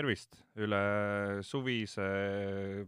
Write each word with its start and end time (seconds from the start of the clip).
tervist! 0.00 0.38
üle 0.56 0.78
suvise 1.44 2.04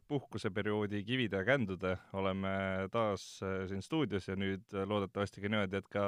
puhkuseperioodi 0.08 1.02
kivide 1.04 1.42
ja 1.42 1.44
kändude 1.44 1.96
oleme 2.16 2.52
taas 2.92 3.24
äh, 3.44 3.66
siin 3.68 3.82
stuudios 3.84 4.28
ja 4.30 4.36
nüüd 4.38 4.64
äh, 4.72 4.86
loodetavasti 4.88 5.42
ka 5.42 5.50
niimoodi, 5.52 5.76
et 5.82 5.90
ka 5.92 6.04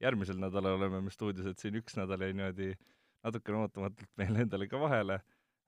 järgmisel 0.00 0.40
nädalal 0.40 0.78
oleme 0.78 1.02
me 1.04 1.12
stuudios, 1.12 1.50
et 1.50 1.60
siin 1.60 1.76
üks 1.80 1.98
nädal 1.98 2.24
jäi 2.24 2.32
niimoodi 2.32 2.70
natukene 3.26 3.60
ootamatult 3.66 4.16
meile 4.20 4.46
endale 4.46 4.68
ka 4.70 4.80
vahele. 4.80 5.18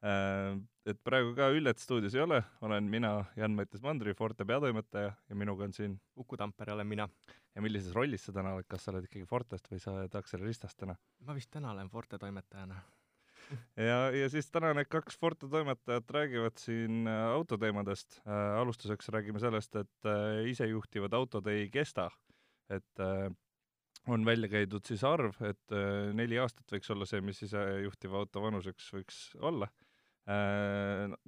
Äh, 0.09 0.57
et 0.89 1.03
praegu 1.04 1.35
ka 1.36 1.50
Üllet 1.53 1.82
stuudios 1.82 2.17
ei 2.17 2.25
ole, 2.25 2.41
olen 2.64 2.89
mina, 2.91 3.13
Jan-Mattias 3.36 3.85
Mandri, 3.85 4.17
Forte 4.17 4.49
peatoimetaja 4.49 5.13
ja 5.13 5.39
minuga 5.39 5.68
on 5.68 5.77
siin 5.77 6.00
Uku 6.17 6.41
Tampere 6.41 6.73
olen 6.73 6.89
mina. 6.89 7.09
ja 7.53 7.61
millises 7.61 7.93
rollis 7.93 8.25
sa 8.25 8.32
täna 8.32 8.57
oled, 8.57 8.64
kas 8.64 8.89
sa 8.89 8.95
oled 8.95 9.04
ikkagi 9.04 9.29
Fortest 9.29 9.68
või 9.68 9.85
sa 9.85 9.93
oled 9.99 10.17
Aksel 10.17 10.41
Ristast 10.41 10.81
täna? 10.81 10.96
ma 11.29 11.36
vist 11.36 11.53
täna 11.53 11.77
olen 11.77 11.93
Forte 11.93 12.18
toimetajana 12.18 12.81
ja, 13.77 13.99
ja 14.15 14.29
siis 14.33 14.51
täna 14.53 14.73
need 14.77 14.89
kaks 14.93 15.19
Forte 15.21 15.49
toimetajat 15.51 16.11
räägivad 16.17 16.59
siin 16.61 17.07
äh, 17.11 17.23
autoteemadest 17.37 18.21
äh,. 18.27 18.59
alustuseks 18.61 19.09
räägime 19.15 19.43
sellest, 19.43 19.77
et 19.77 20.09
äh, 20.09 20.43
isejuhtivad 20.51 21.15
autod 21.19 21.47
ei 21.53 21.69
kesta. 21.71 22.11
et 22.73 23.03
on 24.09 24.25
välja 24.25 24.49
käidud 24.49 24.87
siis 24.89 25.03
arv, 25.05 25.35
et 25.45 25.75
neli 26.17 26.39
aastat 26.41 26.73
võiks 26.73 26.89
olla 26.95 27.05
see, 27.05 27.21
mis 27.21 27.43
isejuhtiva 27.45 28.17
auto 28.23 28.41
vanuseks 28.41 28.87
võiks 28.95 29.19
olla 29.45 29.69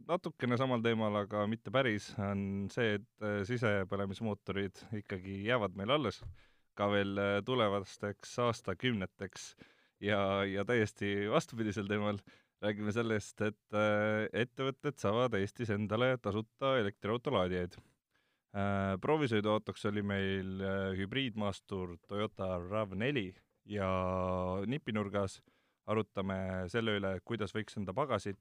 natukene 0.09 0.57
samal 0.57 0.81
teemal, 0.81 1.19
aga 1.19 1.43
mitte 1.51 1.73
päris, 1.75 2.07
on 2.23 2.71
see, 2.73 2.95
et 2.97 3.27
sisepõlemismootorid 3.51 4.81
ikkagi 5.03 5.43
jäävad 5.51 5.77
meil 5.77 5.93
alles 5.99 6.23
ka 6.79 6.89
veel 6.95 7.21
tulevasteks 7.45 8.39
aastakümneteks 8.47 9.51
ja, 10.01 10.45
ja 10.49 10.65
täiesti 10.65 11.29
vastupidisel 11.31 11.89
teemal 11.91 12.19
räägime 12.65 12.93
sellest, 12.95 13.41
et 13.45 13.77
äh, 13.77 14.27
ettevõtted 14.45 14.99
saavad 15.01 15.35
Eestis 15.39 15.73
endale 15.75 16.15
tasuta 16.23 16.77
elektriauto 16.81 17.35
laadijaid 17.35 17.77
äh,. 17.79 18.95
proovisõiduautoks 19.05 19.87
oli 19.91 20.03
meil 20.03 20.63
äh, 20.63 20.93
hübriidmaastur 20.99 21.97
Toyota 22.09 22.57
RAV4 22.63 23.27
ja 23.75 23.91
nipinurgas 24.67 25.41
arutame 25.87 26.65
selle 26.73 26.99
üle, 26.99 27.19
kuidas 27.25 27.53
võiks 27.55 27.77
enda 27.77 27.93
pagasit 27.93 28.41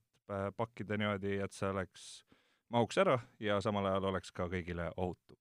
pakkida 0.56 0.96
niimoodi, 0.96 1.36
et 1.44 1.52
see 1.52 1.68
oleks, 1.68 2.04
mahuks 2.72 3.00
ära 3.04 3.18
ja 3.44 3.60
samal 3.62 3.90
ajal 3.90 4.14
oleks 4.14 4.32
ka 4.32 4.48
kõigile 4.52 4.88
ohutu. 4.96 5.36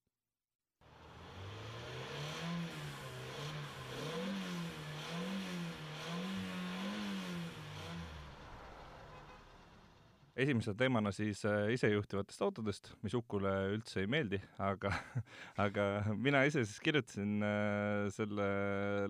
Esimese 10.39 10.73
teemana 10.79 11.13
siis 11.13 11.43
äh, 11.49 11.69
isejuhtivatest 11.75 12.43
autodest, 12.45 12.91
mis 13.05 13.15
Ukule 13.17 13.53
üldse 13.75 14.03
ei 14.03 14.09
meeldi, 14.11 14.39
aga 14.63 14.93
aga 15.65 15.87
mina 16.17 16.43
ise 16.49 16.65
siis 16.65 16.81
kirjutasin 16.85 17.45
äh, 17.45 18.07
selle 18.15 18.49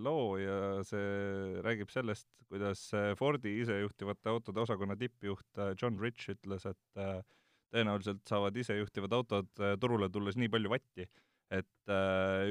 loo 0.02 0.36
ja 0.42 0.56
see 0.86 1.62
räägib 1.62 1.92
sellest, 1.94 2.28
kuidas 2.50 2.88
äh, 2.98 3.12
Fordi 3.18 3.54
isejuhtivate 3.62 4.32
autode 4.32 4.64
osakonna 4.64 4.98
tippjuht 4.98 5.62
John 5.80 6.00
Rich 6.02 6.32
ütles, 6.34 6.66
et 6.68 7.02
tõenäoliselt 7.72 8.26
saavad 8.28 8.56
isejuhtivad 8.58 9.14
autod 9.16 9.52
turule 9.80 10.10
tulles 10.12 10.36
nii 10.36 10.50
palju 10.52 10.72
vatti, 10.72 11.06
et 11.52 11.92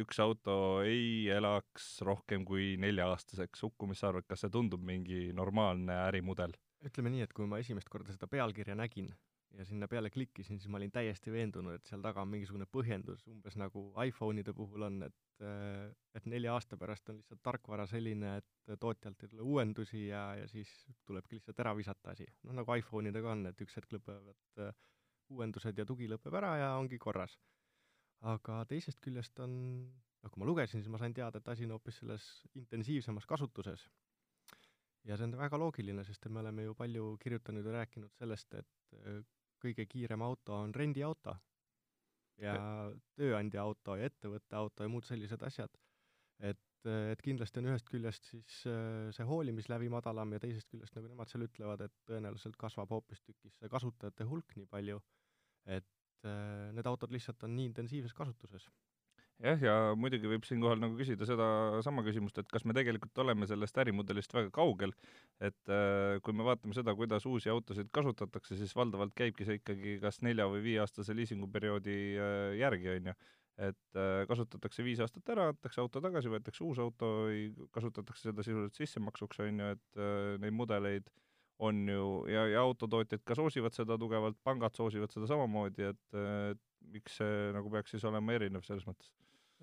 üks 0.02 0.20
auto 0.22 0.56
ei 0.86 1.28
elaks 1.34 2.00
rohkem 2.06 2.46
kui 2.46 2.76
nelja-aastaseks. 2.82 3.64
Uku, 3.68 3.90
mis 3.90 4.02
sa 4.02 4.10
arvad, 4.10 4.26
kas 4.30 4.46
see 4.46 4.54
tundub 4.54 4.82
mingi 4.86 5.30
normaalne 5.38 5.98
ärimudel? 6.08 6.56
Ütleme 6.88 7.12
nii, 7.14 7.26
et 7.26 7.34
kui 7.38 7.48
ma 7.50 7.60
esimest 7.62 7.90
korda 7.92 8.14
seda 8.14 8.28
pealkirja 8.32 8.76
nägin 8.78 9.12
ja 9.58 9.66
sinna 9.66 9.88
peale 9.92 10.10
klikkisin, 10.10 10.60
siis 10.60 10.72
ma 10.72 10.80
olin 10.80 10.92
täiesti 10.92 11.32
veendunud, 11.32 11.76
et 11.76 11.90
seal 11.90 12.04
taga 12.04 12.24
on 12.24 12.30
mingisugune 12.32 12.68
põhjendus, 12.72 13.26
umbes 13.32 13.58
nagu 13.60 13.84
iPhone'ide 14.06 14.54
puhul 14.56 14.88
on, 14.88 15.02
et 15.08 15.18
et 16.16 16.28
nelja 16.30 16.54
aasta 16.54 16.78
pärast 16.78 17.10
on 17.10 17.18
lihtsalt 17.18 17.42
tarkvara 17.42 17.88
selline, 17.90 18.36
et 18.38 18.76
tootjalt 18.80 19.24
ei 19.24 19.32
tule 19.32 19.42
uuendusi 19.42 20.04
ja, 20.08 20.36
ja 20.38 20.48
siis 20.48 20.70
tulebki 21.10 21.40
lihtsalt 21.40 21.60
ära 21.64 21.74
visata 21.78 22.14
asi. 22.14 22.28
noh, 22.46 22.54
nagu 22.60 22.76
iPhone'idega 22.78 23.32
on, 23.32 23.48
et 23.50 23.64
üks 23.66 23.80
hetk 23.80 23.96
lõpevad 23.98 24.62
uuendused 25.34 25.82
ja 25.82 25.88
tugi 25.88 26.10
lõpeb 26.12 26.38
ära 26.38 26.54
ja 26.60 26.70
ongi 26.78 27.00
korras. 27.02 27.40
aga 28.22 28.62
teisest 28.70 29.02
küljest 29.02 29.40
on, 29.42 29.58
noh, 30.22 30.32
kui 30.32 30.44
ma 30.44 30.48
lugesin, 30.48 30.84
siis 30.84 30.94
ma 30.94 31.02
sain 31.02 31.14
teada, 31.18 31.42
et 31.42 31.50
asi 31.50 31.66
on 31.66 31.74
hoopis 31.76 31.98
selles 32.04 32.28
intensiivsemas 32.54 33.26
kasutuses 33.26 33.88
ja 35.08 35.18
see 35.18 35.28
on 35.28 35.38
väga 35.40 35.60
loogiline, 35.60 36.04
sest 36.08 36.28
me 36.30 36.42
oleme 36.44 36.66
ju 36.68 36.76
palju 36.78 37.06
kirjutanud 37.22 37.66
ja 37.66 37.78
rääkinud 37.80 38.14
sellest, 38.18 38.54
et 38.60 38.98
äh, 39.00 39.22
kõige 39.62 39.86
kiirem 39.90 40.22
auto 40.26 40.58
on 40.58 40.74
rendiauto 40.76 41.36
ja 42.42 42.56
tööandja 43.20 43.62
auto 43.62 43.96
ja 44.00 44.10
ettevõtte 44.10 44.58
auto 44.58 44.86
ja 44.86 44.90
muud 44.90 45.06
sellised 45.06 45.42
asjad. 45.46 45.74
et, 46.42 46.86
äh, 46.90 47.12
et 47.14 47.22
kindlasti 47.22 47.62
on 47.62 47.72
ühest 47.72 47.90
küljest 47.90 48.30
siis 48.32 48.62
äh, 48.70 49.10
see 49.14 49.26
hoolimislävi 49.30 49.90
madalam 49.94 50.34
ja 50.34 50.40
teisest 50.42 50.70
küljest, 50.70 50.96
nagu 50.98 51.10
nemad 51.10 51.30
seal 51.30 51.46
ütlevad, 51.46 51.86
et 51.86 51.98
tõenäoliselt 52.10 52.58
kasvab 52.58 52.90
hoopistükkis 52.90 53.58
see 53.60 53.70
kasutajate 53.70 54.26
hulk 54.30 54.56
nii 54.58 54.70
palju, 54.70 55.02
et 55.66 55.88
need 56.22 56.86
autod 56.86 57.10
lihtsalt 57.10 57.42
on 57.48 57.56
nii 57.58 57.72
intensiivses 57.72 58.14
kasutuses 58.14 58.68
jah, 59.42 59.62
ja 59.64 59.74
muidugi 59.98 60.30
võib 60.30 60.46
siinkohal 60.48 60.80
nagu 60.82 60.96
küsida 61.00 61.26
sedasama 61.28 62.04
küsimust, 62.06 62.38
et 62.42 62.50
kas 62.52 62.66
me 62.68 62.76
tegelikult 62.78 63.18
oleme 63.24 63.48
sellest 63.50 63.78
ärimudelist 63.82 64.34
väga 64.36 64.52
kaugel, 64.56 64.94
et 65.44 65.72
äh, 65.72 66.18
kui 66.26 66.36
me 66.38 66.46
vaatame 66.48 66.76
seda, 66.78 66.94
kuidas 66.98 67.26
uusi 67.30 67.52
autosid 67.54 67.92
kasutatakse, 67.94 68.58
siis 68.60 68.74
valdavalt 68.78 69.16
käibki 69.18 69.48
see 69.48 69.60
ikkagi 69.62 69.98
kas 70.04 70.22
nelja- 70.26 70.50
või 70.52 70.64
viieaastase 70.68 71.16
liisinguperioodi 71.18 71.98
äh, 72.18 72.36
järgi, 72.62 72.92
on 72.96 73.12
ju. 73.12 73.16
et 73.72 74.00
äh, 74.00 74.22
kasutatakse 74.30 74.86
viis 74.86 75.02
aastat 75.04 75.34
ära, 75.34 75.50
antakse 75.54 75.82
auto 75.82 76.02
tagasi, 76.04 76.32
võetakse 76.32 76.64
uus 76.66 76.80
auto, 76.82 77.12
kasutatakse 77.76 78.30
seda 78.30 78.46
sisuliselt 78.46 78.78
sissemaksuks, 78.78 79.42
on 79.46 79.66
ju, 79.66 79.74
et 79.76 80.02
neid 80.42 80.56
mudeleid 80.56 81.10
on 81.62 81.84
ju, 81.90 82.06
ja, 82.32 82.48
ja 82.50 82.62
autotootjad 82.66 83.22
ka 83.26 83.38
soosivad 83.38 83.76
seda 83.76 83.98
tugevalt, 84.02 84.40
pangad 84.46 84.74
soosivad 84.74 85.14
seda 85.14 85.30
samamoodi, 85.30 85.92
et, 85.92 86.22
et 86.54 86.64
miks 86.94 87.20
see 87.22 87.52
nagu 87.54 87.70
peaks 87.70 87.94
siis 87.94 88.06
olema 88.10 88.34
erinev 88.34 88.66
selles 88.66 88.88
mõttes 88.88 89.12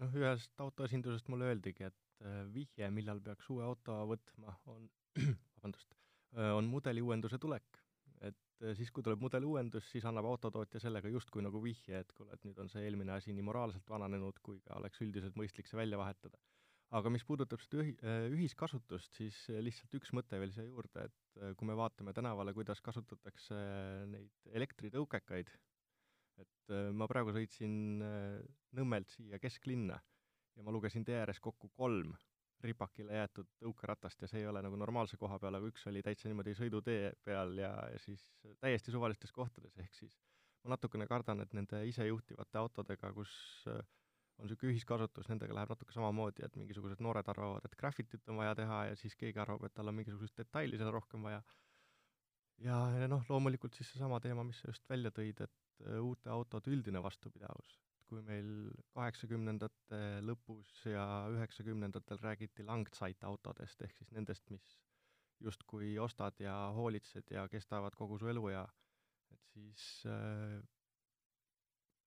noh, 0.03 0.15
ühest 0.21 0.63
autoesindusest 0.63 1.31
mulle 1.33 1.51
öeldigi, 1.53 1.89
et 1.89 2.25
äh, 2.25 2.43
vihje, 2.55 2.91
millal 2.95 3.21
peaks 3.25 3.49
uue 3.55 3.65
auto 3.67 3.99
võtma, 4.13 4.55
on 4.71 4.89
vabandust, 5.59 5.95
äh, 6.37 6.53
on 6.57 6.71
mudeli 6.71 7.05
uuenduse 7.05 7.41
tulek. 7.43 7.81
et 8.19 8.65
äh, 8.67 8.75
siis, 8.79 8.91
kui 8.91 9.05
tuleb 9.07 9.23
mudeli 9.23 9.47
uuendus, 9.47 9.87
siis 9.93 10.07
annab 10.09 10.27
autotootja 10.27 10.81
sellega 10.83 11.11
justkui 11.13 11.43
nagu 11.45 11.63
vihje, 11.63 12.03
et 12.03 12.13
kuule, 12.17 12.35
et 12.35 12.47
nüüd 12.47 12.59
on 12.59 12.71
see 12.73 12.85
eelmine 12.87 13.15
asi 13.15 13.35
nii 13.35 13.47
moraalselt 13.47 13.91
vananenud, 13.91 14.41
kui 14.43 14.61
ka 14.65 14.79
oleks 14.81 15.03
üldiselt 15.07 15.39
mõistlik 15.39 15.71
see 15.71 15.79
välja 15.79 16.01
vahetada. 16.01 16.41
aga 16.99 17.11
mis 17.13 17.25
puudutab 17.29 17.61
seda 17.61 17.83
ühi-, 17.83 17.97
ühiskasutust, 18.33 19.13
siis 19.21 19.39
lihtsalt 19.53 19.95
üks 19.99 20.15
mõte 20.17 20.39
veel 20.41 20.55
siia 20.55 20.65
juurde, 20.65 21.05
et 21.05 21.57
kui 21.61 21.69
me 21.69 21.77
vaatame 21.77 22.15
tänavale, 22.17 22.55
kuidas 22.57 22.81
kasutatakse 22.81 23.59
neid 24.09 24.49
elektritõukekaid, 24.57 25.53
et 26.43 26.73
äh, 26.75 26.89
ma 26.95 27.09
praegu 27.11 27.35
sõitsin 27.37 28.05
äh, 28.05 28.39
Nõmmelt 28.79 29.09
siia 29.15 29.39
kesklinna 29.41 29.97
ja 30.59 30.65
ma 30.65 30.73
lugesin 30.75 31.07
tee 31.07 31.17
ääres 31.17 31.41
kokku 31.41 31.71
kolm 31.73 32.13
ripakile 32.65 33.15
jäetud 33.15 33.47
tõukeratast 33.63 34.25
ja 34.25 34.29
see 34.31 34.43
ei 34.43 34.49
ole 34.51 34.63
nagu 34.65 34.77
normaalse 34.77 35.17
koha 35.17 35.39
peal, 35.39 35.55
aga 35.59 35.69
üks 35.71 35.87
oli 35.91 36.03
täitsa 36.03 36.29
niimoodi 36.29 36.57
sõidutee 36.59 37.13
peal 37.25 37.55
ja, 37.61 37.71
siis 38.03 38.25
täiesti 38.61 38.95
suvalistes 38.95 39.33
kohtades, 39.35 39.77
ehk 39.79 39.95
siis 39.95 40.19
ma 40.65 40.75
natukene 40.75 41.07
kardan, 41.07 41.45
et 41.45 41.55
nende 41.55 41.85
isejuhtivate 41.87 42.59
autodega, 42.59 43.13
kus 43.15 43.31
äh, 43.71 43.79
on 44.39 44.47
niisugune 44.47 44.75
ühiskasutus, 44.75 45.31
nendega 45.31 45.55
läheb 45.55 45.71
natuke 45.75 45.95
samamoodi, 45.95 46.45
et 46.47 46.59
mingisugused 46.59 47.01
noored 47.03 47.31
arvavad, 47.31 47.65
et 47.67 47.79
graffitit 47.79 48.29
on 48.31 48.39
vaja 48.43 48.55
teha 48.59 48.83
ja 48.91 48.99
siis 48.99 49.17
keegi 49.19 49.41
arvab, 49.43 49.65
et 49.67 49.75
tal 49.75 49.91
on 49.91 49.99
mingisugust 49.99 50.37
detaili 50.39 50.79
seal 50.79 50.93
rohkem 50.95 51.27
vaja. 51.27 51.41
ja, 52.63 52.79
noh, 53.11 53.25
loomulikult 53.31 53.79
siis 53.79 53.91
seesama 53.95 54.21
teema, 54.23 54.47
mis 54.47 54.59
sa 54.63 54.71
just 54.71 54.87
välja 54.91 55.15
tõid, 55.15 55.43
et 55.47 55.68
uute 56.01 56.31
autode 56.31 56.73
üldine 56.75 57.03
vastupidavus. 57.03 57.77
kui 58.09 58.23
meil 58.25 58.71
kaheksakümnendate 58.97 59.99
lõpus 60.25 60.71
ja 60.89 61.03
üheksakümnendatel 61.29 62.17
räägiti 62.23 62.65
Langzeit 62.65 63.25
autodest, 63.29 63.83
ehk 63.85 63.99
siis 64.01 64.15
nendest, 64.17 64.47
mis 64.49 64.65
justkui 65.45 65.91
ostad 66.01 66.41
ja 66.41 66.55
hoolitsed 66.73 67.29
ja 67.31 67.45
kestavad 67.53 67.93
kogu 68.01 68.17
su 68.19 68.31
eluea, 68.33 68.65
et 69.35 69.45
siis 69.53 69.85
äh, 70.09 70.57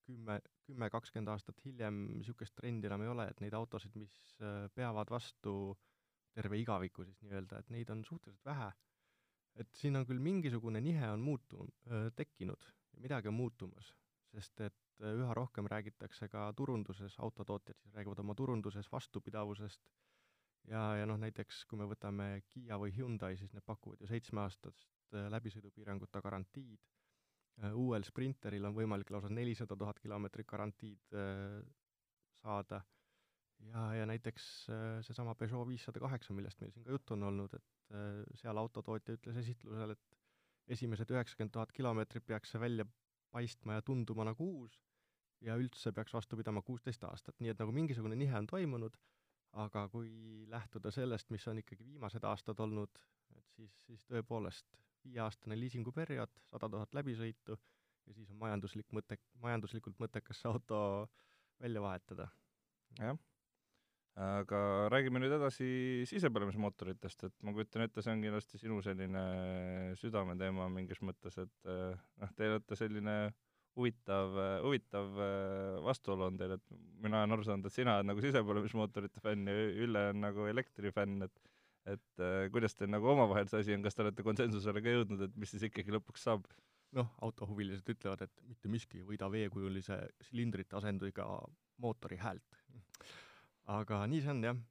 kümme, 0.08 0.40
kümme, 0.66 0.90
kakskümmend 0.90 1.36
aastat 1.36 1.62
hiljem 1.68 2.02
niisugust 2.16 2.58
trendi 2.58 2.90
enam 2.90 3.06
ei 3.06 3.14
ole, 3.14 3.30
et 3.30 3.46
neid 3.46 3.54
autosid, 3.62 3.94
mis 4.02 4.18
äh, 4.42 4.66
peavad 4.74 5.14
vastu 5.14 5.56
terve 6.34 6.58
igaviku 6.58 7.06
siis 7.06 7.22
nii-öelda, 7.22 7.62
et 7.62 7.70
neid 7.78 7.94
on 7.94 8.02
suhteliselt 8.10 8.46
vähe. 8.50 8.72
et 9.60 9.74
siin 9.76 10.00
on 10.00 10.06
küll 10.08 10.20
mingisugune 10.24 10.82
nihe 10.82 11.10
on 11.14 11.22
muutu-, 11.22 11.66
tekkinud 12.16 12.70
midagi 13.00 13.30
on 13.32 13.38
muutumas, 13.38 13.92
sest 14.32 14.62
et 14.68 15.04
äh, 15.04 15.16
üha 15.16 15.34
rohkem 15.38 15.68
räägitakse 15.72 16.30
ka 16.32 16.48
turunduses, 16.58 17.18
autotootjad 17.20 17.80
siis 17.82 17.96
räägivad 17.96 18.22
oma 18.24 18.36
turunduses 18.38 18.92
vastupidavusest 18.92 19.82
ja, 20.72 20.84
ja 21.02 21.10
noh, 21.10 21.20
näiteks 21.22 21.66
kui 21.70 21.80
me 21.82 21.88
võtame 21.90 22.30
Kiia 22.50 22.80
või 22.82 22.94
Hyundai, 22.96 23.38
siis 23.40 23.54
need 23.56 23.66
pakuvad 23.68 24.02
ju 24.02 24.10
seitsmeaastast 24.12 24.88
äh, 25.16 25.28
läbisõidupiiranguta 25.34 26.22
garantiid, 26.24 26.80
äh, 27.64 27.76
uuel 27.76 28.08
Sprinteril 28.08 28.70
on 28.70 28.78
võimalik 28.78 29.14
lausa 29.14 29.32
nelisada 29.32 29.78
tuhat 29.78 30.00
kilomeetrit 30.00 30.50
garantiid 30.50 31.20
saada. 32.42 32.82
Ja, 33.62 33.82
ja 33.94 34.06
näiteks 34.10 34.46
seesama 35.06 35.36
Peugeot 35.38 35.68
viissada 35.70 36.02
kaheksa, 36.02 36.34
millest 36.34 36.58
meil 36.64 36.72
siin 36.74 36.82
ka 36.82 36.96
juttu 36.96 37.14
on 37.14 37.28
olnud, 37.28 37.54
et 37.54 38.40
seal 38.40 38.58
autotootja 38.58 39.14
ütles 39.20 39.38
esitlusel, 39.38 39.94
et 39.94 40.21
esimesed 40.72 41.12
üheksakümmend 41.12 41.54
tuhat 41.56 41.72
kilomeetrit 41.76 42.26
peaks 42.26 42.54
see 42.54 42.62
välja 42.62 42.86
paistma 43.32 43.78
ja 43.78 43.86
tunduma 43.86 44.26
nagu 44.28 44.48
uus 44.60 44.78
ja 45.42 45.56
üldse 45.60 45.92
peaks 45.96 46.14
vastu 46.14 46.38
pidama 46.38 46.62
kuusteist 46.66 47.04
aastat, 47.08 47.40
nii 47.40 47.54
et 47.54 47.62
nagu 47.62 47.74
mingisugune 47.76 48.16
nihe 48.16 48.38
on 48.38 48.48
toimunud, 48.48 48.98
aga 49.64 49.88
kui 49.92 50.12
lähtuda 50.52 50.92
sellest, 50.94 51.32
mis 51.34 51.48
on 51.48 51.60
ikkagi 51.62 51.86
viimased 51.88 52.24
aastad 52.28 52.60
olnud, 52.64 53.02
et 53.36 53.56
siis, 53.56 53.74
siis 53.88 54.06
tõepoolest 54.12 54.78
viieaastane 55.04 55.58
liisinguperiood, 55.58 56.34
sada 56.52 56.70
tuhat 56.70 56.94
läbisõitu 56.94 57.58
ja 58.06 58.14
siis 58.14 58.30
on 58.32 58.40
majanduslik 58.42 58.94
mõte, 58.96 59.18
majanduslikult 59.42 60.00
mõttekas 60.02 60.42
see 60.42 60.52
auto 60.52 60.82
välja 61.62 61.82
vahetada. 61.82 62.30
jah, 63.00 63.18
aga 64.20 64.90
räägime 64.92 65.22
nüüd 65.24 65.36
edasi 65.38 65.68
sisepõlemismootoritest, 66.10 67.28
et 67.30 67.36
ma 67.48 67.54
kujutan 67.56 67.86
ette, 67.86 68.04
see 68.04 68.12
on 68.12 68.26
kindlasti 68.26 68.60
sinu 68.60 68.82
selline 68.84 69.24
südameteema 70.02 70.68
mingis 70.74 71.00
mõttes, 71.06 71.38
et 71.40 71.72
noh, 71.72 72.34
te 72.36 72.50
olete 72.52 72.78
selline 72.80 73.16
huvitav, 73.80 74.36
huvitav 74.66 75.22
äh, 75.24 75.78
vastuolu 75.86 76.28
on 76.28 76.40
teil, 76.40 76.58
et 76.58 76.76
mina 77.04 77.22
olen 77.22 77.38
aru 77.38 77.48
saanud, 77.48 77.70
et 77.70 77.76
sina 77.76 77.96
oled 78.00 78.10
nagu 78.10 78.24
sisepõlemismootorite 78.26 79.24
fänn 79.24 79.48
ja 79.48 79.56
Ülle 79.86 80.10
on 80.12 80.20
nagu 80.26 80.50
elektrifänn, 80.52 81.28
et 81.28 81.48
et 81.90 82.22
kuidas 82.54 82.76
teil 82.78 82.92
nagu 82.94 83.08
omavahel 83.10 83.48
see 83.50 83.64
asi 83.64 83.74
on, 83.74 83.82
kas 83.82 83.96
te 83.98 84.04
olete 84.04 84.22
konsensusele 84.22 84.84
ka 84.86 84.92
jõudnud, 84.94 85.24
et 85.26 85.40
mis 85.42 85.50
siis 85.50 85.64
ikkagi 85.66 85.96
lõpuks 85.96 86.28
saab? 86.28 86.46
noh, 86.98 87.08
autohuvilised 87.26 87.88
ütlevad, 87.94 88.26
et 88.26 88.42
mitte 88.48 88.72
miski 88.72 89.00
ei 89.00 89.06
võida 89.08 89.30
veekujulise 89.32 89.98
silindrite 90.28 90.76
asendiga 90.80 91.28
mootori 91.82 92.20
häält. 92.20 92.61
Aga 93.78 94.04
nii 94.12 94.22
see 94.24 94.34
on 94.34 94.44
jah. 94.46 94.62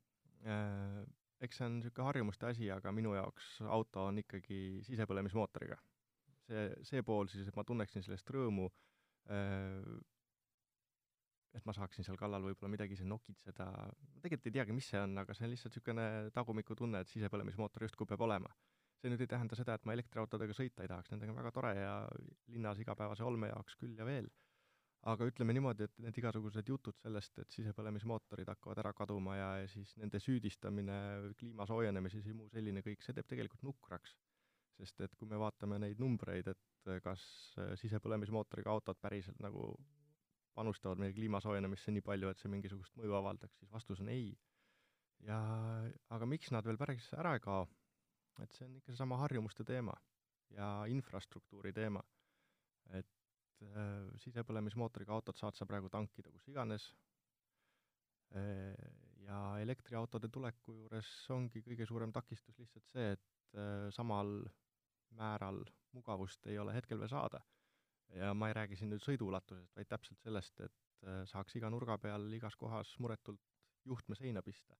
Äh, 0.44 1.00
eks 1.44 1.60
see 1.60 1.66
on 1.68 1.78
niisugune 1.78 2.08
harjumuste 2.08 2.50
asi, 2.50 2.68
aga 2.72 2.92
minu 2.92 3.14
jaoks 3.16 3.56
auto 3.68 4.06
on 4.10 4.20
ikkagi 4.20 4.80
sisepõlemismootoriga. 4.88 5.78
see, 6.50 6.70
see 6.88 7.02
pool 7.06 7.28
siis, 7.30 7.46
et 7.48 7.56
ma 7.56 7.64
tunneksin 7.64 8.02
sellest 8.02 8.30
rõõmu 8.34 8.66
äh, 9.30 10.00
et 11.56 11.66
ma 11.66 11.74
saaksin 11.74 12.06
seal 12.06 12.18
kallal 12.18 12.44
võib-olla 12.44 12.70
midagi 12.72 12.98
seal 12.98 13.08
nokitseda, 13.10 13.66
tegelikult 14.22 14.50
ei 14.50 14.56
teagi, 14.58 14.74
mis 14.76 14.90
see 14.92 15.00
on, 15.02 15.16
aga 15.22 15.34
see 15.34 15.46
on 15.46 15.52
lihtsalt 15.54 15.74
niisugune 15.74 16.04
tagumikutunne, 16.36 17.02
et 17.02 17.10
sisepõlemismootor 17.10 17.86
justkui 17.88 18.08
peab 18.10 18.22
olema. 18.26 18.52
see 19.00 19.08
nüüd 19.08 19.22
ei 19.24 19.30
tähenda 19.32 19.56
seda, 19.56 19.74
et 19.78 19.86
ma 19.88 19.94
elektriautodega 19.96 20.52
sõita 20.52 20.84
ei 20.84 20.90
tahaks, 20.90 21.10
nendega 21.10 21.32
on 21.32 21.38
väga 21.40 21.52
tore 21.56 21.70
ja 21.72 21.94
linnas 22.52 22.82
igapäevase 22.82 23.24
olme 23.24 23.48
jaoks 23.48 23.78
küll 23.80 23.96
ja 23.96 24.04
veel. 24.04 24.28
Aga 25.08 25.26
ütleme 25.30 25.54
niimoodi, 25.56 25.86
et 25.86 26.02
need 26.04 26.18
igasugused 26.20 26.68
jutud 26.68 26.96
sellest, 27.00 27.38
et 27.40 27.54
sisepõlemismootorid 27.56 28.48
hakkavad 28.52 28.82
ära 28.82 28.92
kaduma 28.92 29.36
ja, 29.38 29.52
ja 29.62 29.68
siis 29.72 29.94
nende 29.96 30.20
süüdistamine 30.20 30.96
kliima 31.38 31.66
soojenemises 31.66 32.26
ja 32.26 32.34
muu 32.36 32.50
selline 32.52 32.82
kõik, 32.84 33.00
see 33.04 33.16
teeb 33.16 33.30
tegelikult 33.30 33.64
nukraks 33.64 34.16
sest 34.80 35.00
et 35.04 35.16
kui 35.18 35.28
me 35.28 35.38
vaatame 35.40 35.78
neid 35.82 36.00
numbreid, 36.00 36.50
et 36.52 36.92
kas 37.04 37.22
sisepõlemismootoriga 37.82 38.72
autod 38.72 39.00
päriselt 39.02 39.40
nagu 39.44 39.74
panustavad 40.56 41.00
meie 41.00 41.14
kliima 41.14 41.40
soojenemisse 41.42 41.92
nii 41.94 42.04
palju, 42.04 42.30
et 42.30 42.40
see 42.40 42.52
mingisugust 42.52 42.96
mõju 42.98 43.16
avaldaks, 43.20 43.60
siis 43.60 43.72
vastus 43.72 44.00
on 44.04 44.10
ei. 44.12 44.32
ja 45.26 45.38
aga 46.16 46.26
miks 46.26 46.48
nad 46.54 46.64
veel 46.64 46.78
päris 46.80 47.10
ära 47.12 47.34
ei 47.36 47.44
kao? 47.44 47.68
et 48.40 48.52
see 48.56 48.64
on 48.64 48.76
ikka 48.78 48.94
seesama 48.94 49.18
harjumuste 49.20 49.64
teema 49.68 49.94
ja 50.56 50.70
infrastruktuuri 50.88 51.72
teema. 51.76 52.02
et 52.96 53.19
äh, 53.66 54.08
sisepõlemismootoriga 54.24 55.14
autot 55.14 55.38
saad 55.38 55.56
sa 55.58 55.66
praegu 55.68 55.90
tankida 55.92 56.32
kus 56.32 56.48
iganes 56.52 56.90
äh,, 58.34 58.74
ja 59.26 59.40
elektriautode 59.62 60.30
tuleku 60.32 60.74
juures 60.74 61.10
ongi 61.34 61.62
kõige 61.66 61.86
suurem 61.88 62.12
takistus 62.12 62.58
lihtsalt 62.58 62.88
see, 62.92 63.14
et 63.16 63.56
äh, 63.56 63.88
samal 63.94 64.40
määral 65.18 65.64
mugavust 65.96 66.46
ei 66.46 66.58
ole 66.58 66.74
hetkel 66.74 67.00
veel 67.00 67.10
saada. 67.10 67.40
ja 68.14 68.32
ma 68.34 68.48
ei 68.50 68.54
räägi 68.54 68.76
siin 68.76 68.90
nüüd 68.90 69.02
sõiduulatusest, 69.04 69.74
vaid 69.76 69.86
täpselt 69.86 70.18
sellest, 70.22 70.60
et 70.64 71.04
saaks 71.30 71.54
iga 71.56 71.68
nurga 71.70 71.94
peal 71.98 72.24
igas 72.34 72.56
kohas 72.58 72.90
muretult 72.98 73.40
juhtme 73.86 74.14
seina 74.18 74.42
pista. 74.42 74.74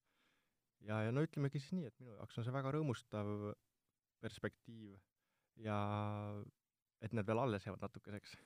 ja, 0.80 1.02
ja 1.06 1.12
no 1.12 1.22
ütlemegi 1.22 1.60
siis 1.60 1.72
nii, 1.76 1.86
et 1.90 2.00
minu 2.00 2.16
jaoks 2.16 2.38
on 2.38 2.46
see 2.46 2.54
väga 2.54 2.72
rõõmustav 2.74 3.30
perspektiiv 4.20 4.96
ja 5.64 5.78
et 7.00 7.14
need 7.16 7.28
veel 7.28 7.42
alles 7.42 7.66
jäävad 7.66 7.86
natukeseks. 7.86 8.36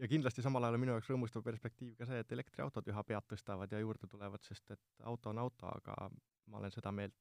Ja 0.00 0.08
kindlasti 0.08 0.42
samal 0.42 0.64
ajal 0.64 0.78
on 0.78 0.84
minu 0.84 0.94
jaoks 0.96 1.10
rõõmustav 1.10 1.44
perspektiiv 1.46 1.96
ka 1.98 2.08
see, 2.08 2.22
et 2.22 2.32
elektriautod 2.32 2.88
üha 2.92 3.04
pead 3.08 3.28
tõstavad 3.30 3.72
ja 3.72 3.82
juurde 3.82 4.08
tulevad, 4.10 4.42
sest 4.46 4.74
et 4.74 5.04
auto 5.08 5.32
on 5.32 5.42
auto, 5.42 5.68
aga 5.68 6.08
ma 6.50 6.60
olen 6.60 6.72
seda 6.74 6.92
meelt, 6.94 7.18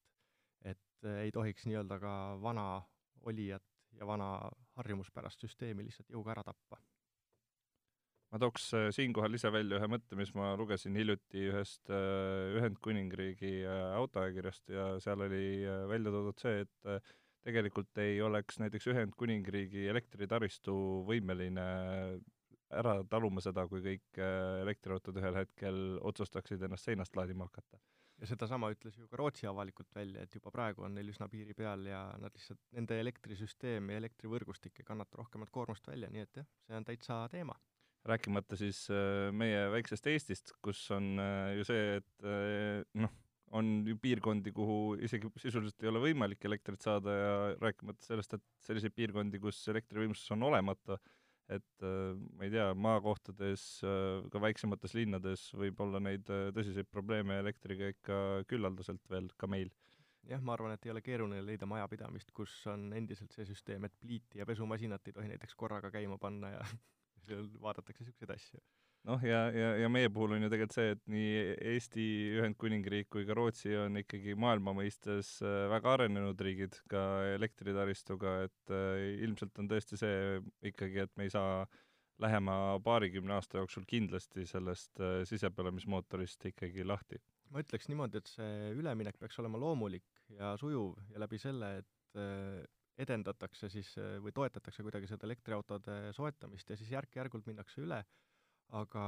et 0.63 1.11
ei 1.23 1.31
tohiks 1.33 1.67
nii-öelda 1.67 1.99
ka 2.01 2.15
vana 2.41 2.65
olijat 3.27 3.65
ja 3.99 4.07
vana 4.07 4.31
harjumuspärast 4.79 5.43
süsteemi 5.43 5.85
lihtsalt 5.85 6.09
jõuga 6.13 6.35
ära 6.35 6.43
tappa. 6.47 6.79
ma 8.31 8.39
tooks 8.39 8.69
äh, 8.77 8.89
siinkohal 8.95 9.35
ise 9.35 9.49
välja 9.51 9.79
ühe 9.81 9.87
mõtte, 9.91 10.15
mis 10.15 10.29
ma 10.37 10.53
lugesin 10.55 10.95
hiljuti 10.95 11.49
ühest 11.49 11.89
äh, 11.91 12.53
Ühendkuningriigi 12.55 13.57
äh, 13.65 13.81
autoajakirjast 13.97 14.71
ja 14.71 14.85
seal 15.03 15.25
oli 15.27 15.67
välja 15.91 16.13
toodud 16.15 16.39
see, 16.39 16.63
et 16.63 17.11
tegelikult 17.43 17.97
ei 17.99 18.21
oleks 18.23 18.61
näiteks 18.61 18.87
Ühendkuningriigi 18.93 19.89
elektritaristu 19.91 20.73
võimeline 21.09 21.65
ära 22.71 22.99
taluma 23.09 23.41
seda, 23.43 23.67
kui 23.67 23.81
kõik 23.83 24.19
elektriautod 24.21 25.17
ühel 25.19 25.41
hetkel 25.41 25.81
otsustaksid 26.07 26.63
ennast 26.67 26.87
seinast 26.87 27.15
laadima 27.15 27.49
hakata 27.49 27.81
ja 28.21 28.29
sedasama 28.29 28.69
ütles 28.73 28.97
ju 28.99 29.07
ka 29.09 29.17
Rootsi 29.19 29.47
avalikult 29.49 29.89
välja, 29.95 30.23
et 30.23 30.35
juba 30.37 30.53
praegu 30.53 30.85
on 30.85 30.93
neil 30.95 31.09
üsna 31.11 31.27
piiri 31.31 31.55
peal 31.57 31.87
ja 31.89 32.03
nad 32.21 32.33
lihtsalt, 32.37 32.61
nende 32.77 32.99
elektrisüsteem 33.01 33.89
ja 33.91 34.01
elektrivõrgustik 34.01 34.81
ei 34.81 34.87
kannata 34.87 35.19
rohkemat 35.21 35.51
koormust 35.53 35.89
välja, 35.89 36.09
nii 36.13 36.25
et 36.27 36.41
jah, 36.41 36.49
see 36.67 36.77
on 36.77 36.87
täitsa 36.87 37.23
teema. 37.33 37.57
rääkimata 38.05 38.57
siis 38.57 38.87
äh, 38.89 39.29
meie 39.33 39.67
väiksest 39.73 40.07
Eestist, 40.09 40.53
kus 40.61 40.79
on 40.91 41.19
äh, 41.21 41.55
ju 41.57 41.65
see, 41.69 41.97
et 41.99 42.25
äh, 42.25 42.85
noh, 43.01 43.13
on 43.57 43.71
ju 43.87 43.97
piirkondi, 44.01 44.53
kuhu 44.55 44.95
isegi 45.05 45.29
sisuliselt 45.41 45.83
ei 45.83 45.89
ole 45.91 46.01
võimalik 46.01 46.45
elektrit 46.45 46.81
saada 46.81 47.13
ja 47.17 47.33
rääkimata 47.61 48.05
sellest, 48.05 48.37
et 48.37 48.45
selliseid 48.65 48.95
piirkondi, 48.95 49.41
kus 49.41 49.59
elektrivõimsus 49.73 50.33
on 50.37 50.49
olemata, 50.49 50.97
et 51.51 51.85
äh, 51.85 52.15
ma 52.37 52.47
ei 52.47 52.53
tea, 52.53 52.71
maakohtades, 52.77 53.63
äh, 53.87 54.25
ka 54.31 54.41
väiksemates 54.43 54.95
linnades 54.97 55.47
võib 55.57 55.79
olla 55.83 56.01
neid 56.03 56.29
äh, 56.31 56.49
tõsiseid 56.55 56.89
probleeme 56.91 57.39
elektriga 57.41 57.91
ikka 57.91 58.17
küllaldaselt 58.51 59.03
veel 59.11 59.31
ka 59.37 59.49
meil. 59.51 59.71
jah, 60.29 60.41
ma 60.45 60.55
arvan, 60.55 60.75
et 60.75 60.85
ei 60.85 60.93
ole 60.93 61.01
keeruline 61.05 61.41
leida 61.45 61.67
majapidamist, 61.69 62.31
kus 62.35 62.53
on 62.71 62.91
endiselt 62.97 63.33
see 63.35 63.47
süsteem, 63.49 63.87
et 63.87 63.97
pliiti 63.99 64.39
ja 64.39 64.47
pesumasinat 64.47 65.07
ei 65.09 65.17
tohi 65.17 65.31
näiteks 65.33 65.57
korraga 65.57 65.91
käima 65.93 66.19
panna 66.21 66.55
ja 66.55 66.61
seal 67.27 67.49
vaadatakse 67.61 68.05
niisuguseid 68.05 68.37
asju 68.37 68.63
noh, 69.09 69.21
ja, 69.25 69.41
ja, 69.53 69.69
ja 69.81 69.89
meie 69.91 70.09
puhul 70.13 70.35
on 70.35 70.45
ju 70.45 70.49
tegelikult 70.51 70.75
see, 70.75 70.95
et 70.95 71.01
nii 71.09 71.29
Eesti, 71.73 72.07
Ühendkuningriik 72.37 73.09
kui 73.13 73.25
ka 73.27 73.35
Rootsi 73.37 73.73
on 73.79 73.97
ikkagi 74.01 74.35
maailma 74.39 74.75
mõistes 74.77 75.33
äh, 75.45 75.65
väga 75.71 75.95
arenenud 75.97 76.41
riigid 76.45 76.77
ka 76.91 77.03
elektritaristuga, 77.35 78.35
et 78.47 78.73
äh, 78.75 79.05
ilmselt 79.25 79.57
on 79.61 79.71
tõesti 79.71 79.99
see 79.99 80.41
ikkagi, 80.71 81.05
et 81.05 81.13
me 81.17 81.27
ei 81.27 81.33
saa 81.33 81.63
lähema 82.21 82.77
paarikümne 82.85 83.33
aasta 83.33 83.61
jooksul 83.61 83.87
kindlasti 83.89 84.45
sellest 84.49 85.01
äh, 85.01 85.21
sisepõlemismootorist 85.29 86.51
ikkagi 86.51 86.85
lahti. 86.85 87.21
ma 87.51 87.63
ütleks 87.63 87.89
niimoodi, 87.91 88.21
et 88.21 88.29
see 88.31 88.75
üleminek 88.77 89.17
peaks 89.19 89.39
olema 89.41 89.59
loomulik 89.59 90.05
ja 90.37 90.53
sujuv 90.61 90.93
ja 91.11 91.19
läbi 91.19 91.39
selle, 91.41 91.81
et 91.81 91.89
edendatakse 93.01 93.69
siis 93.71 93.89
või 94.23 94.33
toetatakse 94.35 94.83
kuidagi 94.83 95.07
seda 95.07 95.23
elektriautode 95.23 95.95
soetamist 96.15 96.69
ja 96.69 96.75
siis 96.79 96.91
järk-järgult 96.91 97.47
minnakse 97.47 97.79
üle 97.83 98.01
aga 98.77 99.03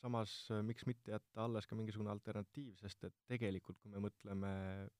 samas 0.00 0.32
äh, 0.52 0.62
miks 0.64 0.86
mitte 0.88 1.12
jätta 1.12 1.44
alles 1.44 1.66
ka 1.68 1.76
mingisugune 1.76 2.12
alternatiiv, 2.12 2.72
sest 2.80 3.04
et 3.08 3.16
tegelikult, 3.28 3.78
kui 3.82 3.92
me 3.92 4.00
mõtleme 4.06 4.52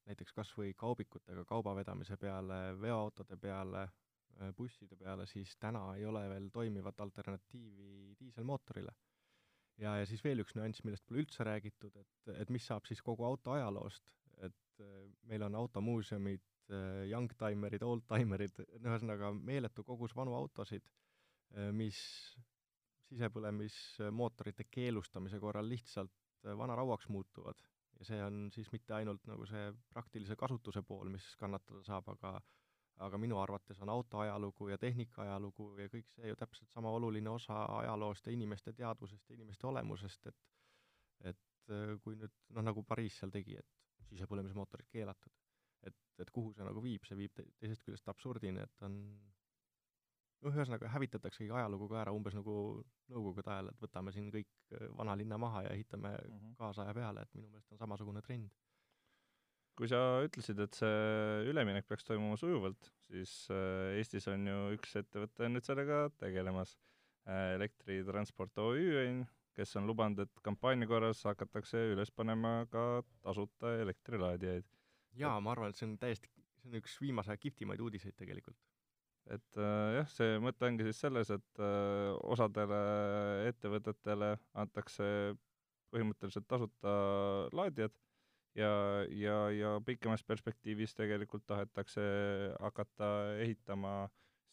näiteks 0.05 0.35
kas 0.37 0.51
või 0.59 0.75
kaubikutega 0.77 1.47
kauba 1.49 1.73
vedamise 1.79 2.19
peale, 2.21 2.59
veoautode 2.81 3.39
peale, 3.41 3.87
äh, 4.37 4.53
busside 4.57 4.99
peale, 5.01 5.27
siis 5.31 5.57
täna 5.61 5.87
ei 5.97 6.05
ole 6.09 6.27
veel 6.35 6.51
toimivat 6.53 7.01
alternatiivi 7.01 8.17
diiselmootorile. 8.21 8.93
ja, 9.81 9.97
ja 10.03 10.07
siis 10.07 10.25
veel 10.25 10.45
üks 10.45 10.55
nüanss, 10.55 10.85
millest 10.85 11.07
pole 11.09 11.25
üldse 11.25 11.47
räägitud, 11.49 11.97
et, 11.97 12.35
et 12.37 12.51
mis 12.53 12.67
saab 12.67 12.85
siis 12.87 13.01
kogu 13.03 13.25
auto 13.25 13.57
ajaloost, 13.57 14.05
et 14.45 14.85
äh, 14.85 14.99
meil 15.31 15.49
on 15.49 15.63
automuuseumid, 15.65 16.45
youngtimerid, 17.11 17.83
oldtimerid, 17.85 18.57
ühesõnaga 18.79 19.29
meeletu 19.37 19.83
kogus 19.85 20.15
vanu 20.17 20.33
autosid, 20.33 20.87
mis 21.77 21.99
sisepõlemismootorite 23.14 24.66
keelustamise 24.71 25.40
korral 25.42 25.68
lihtsalt 25.71 26.12
äh, 26.44 26.56
vanarauaks 26.59 27.09
muutuvad. 27.09 27.62
ja 27.99 28.04
see 28.04 28.18
on 28.25 28.49
siis 28.50 28.73
mitte 28.73 28.94
ainult 28.94 29.23
nagu 29.30 29.47
see 29.47 29.68
praktilise 29.88 30.37
kasutuse 30.37 30.83
pool, 30.83 31.09
mis 31.14 31.26
kannatada 31.38 31.83
saab, 31.87 32.09
aga 32.16 32.40
aga 33.04 33.18
minu 33.18 33.38
arvates 33.42 33.80
on 33.83 33.90
auto 33.90 34.21
ajalugu 34.23 34.68
ja 34.68 34.78
tehnika 34.78 35.23
ajalugu 35.23 35.68
ja 35.80 35.88
kõik 35.90 36.11
see 36.14 36.28
ju 36.30 36.37
täpselt 36.38 36.71
sama 36.71 36.92
oluline 36.94 37.30
osa 37.30 37.64
ajaloost 37.80 38.26
ja 38.26 38.35
inimeste 38.35 38.73
teadvusest 38.73 39.30
ja 39.30 39.35
inimeste 39.35 39.66
olemusest, 39.66 40.26
et 40.30 40.37
et 41.30 41.73
äh, 41.73 41.94
kui 42.04 42.18
nüüd 42.18 42.35
noh, 42.50 42.66
nagu 42.66 42.83
Pariis 42.87 43.18
seal 43.18 43.33
tegi, 43.35 43.56
et 43.59 44.06
sisepõlemismootorid 44.11 44.90
keelatud, 44.92 45.33
et, 45.88 45.97
et 46.21 46.30
kuhu 46.30 46.52
see 46.54 46.66
nagu 46.66 46.83
viib, 46.83 47.06
see 47.09 47.18
viib 47.18 47.35
te 47.35 47.47
teisest 47.59 47.87
küljest 47.87 48.11
absurdini, 48.12 48.62
et 48.62 48.87
on 48.87 48.99
noh, 50.43 50.53
ühesõnaga 50.55 50.91
hävitataksegi 50.95 51.53
ajalugu 51.53 51.88
ka 51.93 52.00
ära, 52.03 52.14
umbes 52.17 52.37
nagu 52.38 52.57
Nõukogude 53.12 53.50
ajal, 53.53 53.67
et 53.69 53.81
võtame 53.85 54.12
siin 54.14 54.31
kõik 54.33 54.49
äh, 54.73 54.87
vanalinna 54.97 55.37
maha 55.41 55.67
ja 55.67 55.75
ehitame 55.75 56.14
mm 56.14 56.37
-hmm. 56.38 56.55
kaasaja 56.61 56.95
peale, 56.97 57.21
et 57.23 57.35
minu 57.35 57.50
meelest 57.50 57.73
on 57.73 57.79
samasugune 57.79 58.23
trend. 58.23 58.50
kui 59.76 59.88
sa 59.91 59.99
ütlesid, 60.23 60.59
et 60.62 60.75
see 60.79 61.47
üleminek 61.50 61.87
peaks 61.88 62.05
toimuma 62.05 62.37
sujuvalt, 62.37 62.93
siis 63.11 63.49
äh, 63.50 63.99
Eestis 63.99 64.29
on 64.29 64.47
ju 64.47 64.59
üks 64.76 64.97
ettevõte 64.97 65.49
nüüd 65.50 65.67
sellega 65.67 66.11
tegelemas, 66.19 66.79
äh, 67.26 67.55
Elektritransport 67.57 68.59
OÜ 68.59 68.85
on 69.09 69.26
kes 69.55 69.76
on 69.76 69.87
lubanud, 69.87 70.19
et 70.19 70.41
kampaania 70.43 70.87
korras 70.87 71.25
hakatakse 71.25 71.79
üles 71.93 72.11
panema 72.11 72.67
ka 72.71 73.03
tasuta 73.23 73.76
elektrilaadijaid. 73.83 74.64
jaa, 75.12 75.41
ma 75.41 75.50
arvan, 75.50 75.71
et 75.71 75.76
see 75.76 75.87
on 75.87 75.99
täiesti, 75.99 76.31
see 76.62 76.71
on 76.71 76.81
üks 76.81 77.00
viimase 77.00 77.31
aja 77.31 77.37
kihvtimaid 77.37 77.81
uudiseid 77.81 78.17
tegelikult 78.17 78.74
et 79.33 79.59
äh, 79.61 79.99
jah, 79.99 80.09
see 80.12 80.38
mõte 80.43 80.66
ongi 80.69 80.87
siis 80.88 81.00
selles, 81.04 81.31
et 81.33 81.62
äh, 81.62 82.12
osadele 82.28 82.81
ettevõtetele 83.50 84.35
antakse 84.61 85.07
põhimõtteliselt 85.95 86.49
tasuta 86.50 86.95
laadijad 87.54 87.95
ja, 88.59 88.73
ja, 89.09 89.38
ja 89.54 89.73
pikemas 89.87 90.25
perspektiivis 90.26 90.97
tegelikult 90.99 91.47
tahetakse 91.47 92.04
hakata 92.61 93.11
ehitama 93.45 93.95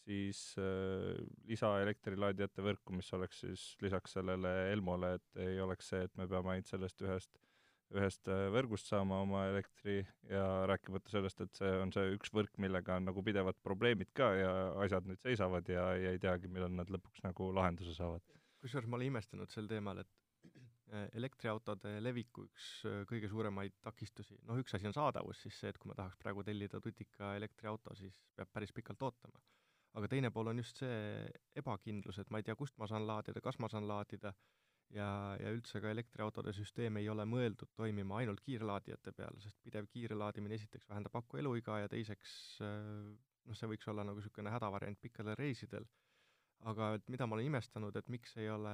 siis 0.06 0.56
äh, 0.58 1.20
lisaelektrilaadijate 1.52 2.64
võrku, 2.66 2.96
mis 2.96 3.12
oleks 3.18 3.44
siis 3.44 3.66
lisaks 3.84 4.18
sellele 4.18 4.72
Elmole, 4.72 5.16
et 5.20 5.42
ei 5.44 5.60
oleks 5.62 5.92
see, 5.94 6.06
et 6.08 6.16
me 6.18 6.30
peame 6.32 6.56
ainult 6.56 6.72
sellest 6.72 7.04
ühest 7.06 7.36
äh, 7.36 7.51
ühest 7.98 8.30
äh, 8.32 8.48
võrgust 8.54 8.90
saama 8.92 9.22
oma 9.24 9.44
elektri 9.50 10.00
ja 10.30 10.46
rääkimata 10.70 11.12
sellest, 11.12 11.44
et 11.44 11.60
see 11.60 11.72
on 11.82 11.92
see 11.96 12.16
üks 12.16 12.32
võrk, 12.34 12.54
millega 12.62 12.98
on 13.00 13.10
nagu 13.10 13.24
pidevad 13.26 13.60
probleemid 13.66 14.14
ka 14.18 14.32
ja 14.38 14.52
asjad 14.86 15.10
nüüd 15.10 15.22
seisavad 15.24 15.68
ja, 15.72 15.92
ja 16.00 16.14
ei 16.16 16.22
teagi, 16.22 16.52
millal 16.52 16.74
nad 16.76 16.92
lõpuks 16.94 17.24
nagu 17.26 17.52
lahenduse 17.56 17.96
saavad. 17.98 18.24
kusjuures 18.64 18.88
ma 18.88 19.00
olen 19.00 19.12
imestanud 19.12 19.52
sel 19.52 19.68
teemal, 19.70 20.04
et 20.04 20.48
äh, 20.94 21.08
elektriautode 21.20 21.98
leviku 22.04 22.46
üks 22.48 22.70
äh, 22.88 23.02
kõige 23.10 23.32
suuremaid 23.32 23.80
takistusi, 23.84 24.40
noh, 24.48 24.60
üks 24.62 24.78
asi 24.78 24.88
on 24.90 24.96
saadavus, 24.96 25.44
siis 25.44 25.60
see, 25.60 25.74
et 25.74 25.82
kui 25.82 25.92
ma 25.92 25.98
tahaks 26.00 26.20
praegu 26.22 26.46
tellida 26.48 26.82
tutika 26.84 27.36
elektriauto, 27.40 27.96
siis 28.00 28.16
peab 28.38 28.54
päris 28.54 28.72
pikalt 28.76 29.04
ootama. 29.10 29.44
aga 30.00 30.08
teine 30.08 30.32
pool 30.32 30.48
on 30.48 30.64
just 30.64 30.80
see 30.80 31.28
ebakindlus, 31.60 32.22
et 32.22 32.30
ma 32.32 32.40
ei 32.40 32.48
tea, 32.48 32.56
kust 32.56 32.78
ma 32.80 32.88
saan 32.88 33.08
laadida, 33.08 33.44
kas 33.44 33.60
ma 33.60 33.68
saan 33.68 33.88
laadida 33.88 34.32
ja, 34.96 35.08
ja 35.40 35.54
üldse 35.56 35.82
ka 35.84 35.92
elektriautode 35.92 36.54
süsteem 36.56 37.00
ei 37.02 37.10
ole 37.10 37.26
mõeldud 37.30 37.72
toimima 37.78 38.20
ainult 38.22 38.42
kiirlaadijate 38.46 39.14
peal, 39.18 39.40
sest 39.44 39.60
pidev 39.64 39.88
kiirlaadimine 39.94 40.58
esiteks 40.60 40.90
vähendab 40.90 41.16
aku 41.22 41.40
eluiga 41.42 41.80
ja 41.84 41.92
teiseks 41.92 42.34
noh, 42.62 43.58
see 43.58 43.70
võiks 43.72 43.90
olla 43.92 44.06
nagu 44.08 44.20
niisugune 44.20 44.54
hädavariant 44.54 45.00
pikkadel 45.02 45.38
reisidel. 45.40 45.88
aga 46.70 46.94
et 46.96 47.08
mida 47.10 47.26
ma 47.26 47.36
olen 47.36 47.48
imestanud, 47.50 47.96
et 47.98 48.10
miks 48.14 48.36
ei 48.38 48.50
ole 48.50 48.74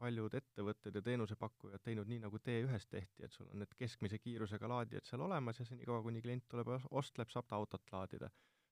paljud 0.00 0.34
ettevõtted 0.38 0.94
ja 0.96 1.02
teenusepakkujad 1.04 1.82
teinud 1.84 2.08
nii, 2.08 2.22
nagu 2.22 2.38
T1-s 2.40 2.86
tehti, 2.88 3.26
et 3.26 3.34
sul 3.36 3.50
on 3.52 3.60
need 3.60 3.74
keskmise 3.76 4.18
kiirusega 4.18 4.68
laadijad 4.72 5.04
seal 5.04 5.26
olemas 5.26 5.60
ja 5.60 5.66
senikaua, 5.68 6.00
kuni 6.06 6.22
klient 6.24 6.46
tuleb 6.48 6.72
ja 6.72 6.78
ostleb, 7.02 7.28
saab 7.28 7.50
ta 7.50 7.58
autot 7.58 7.92
laadida. 7.92 8.30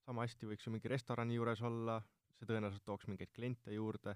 sama 0.08 0.24
hästi 0.24 0.48
võiks 0.48 0.64
ju 0.64 0.72
mingi 0.72 0.88
restorani 0.88 1.36
juures 1.36 1.60
olla, 1.68 1.98
see 2.38 2.48
tõenäoliselt 2.48 2.84
tooks 2.88 3.10
mingeid 3.12 3.28
kliente 3.36 3.74
juurde, 3.74 4.14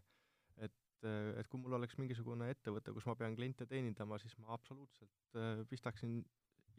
et 0.57 0.73
et, 1.02 1.38
et 1.40 1.49
kui 1.50 1.61
mul 1.61 1.76
oleks 1.78 1.97
mingisugune 2.00 2.49
ettevõte, 2.52 2.94
kus 2.94 3.06
ma 3.09 3.16
pean 3.18 3.37
kliente 3.38 3.66
teenindama, 3.68 4.18
siis 4.23 4.35
ma 4.42 4.52
absoluutselt 4.56 5.38
äh, 5.38 5.62
pistaksin, 5.71 6.21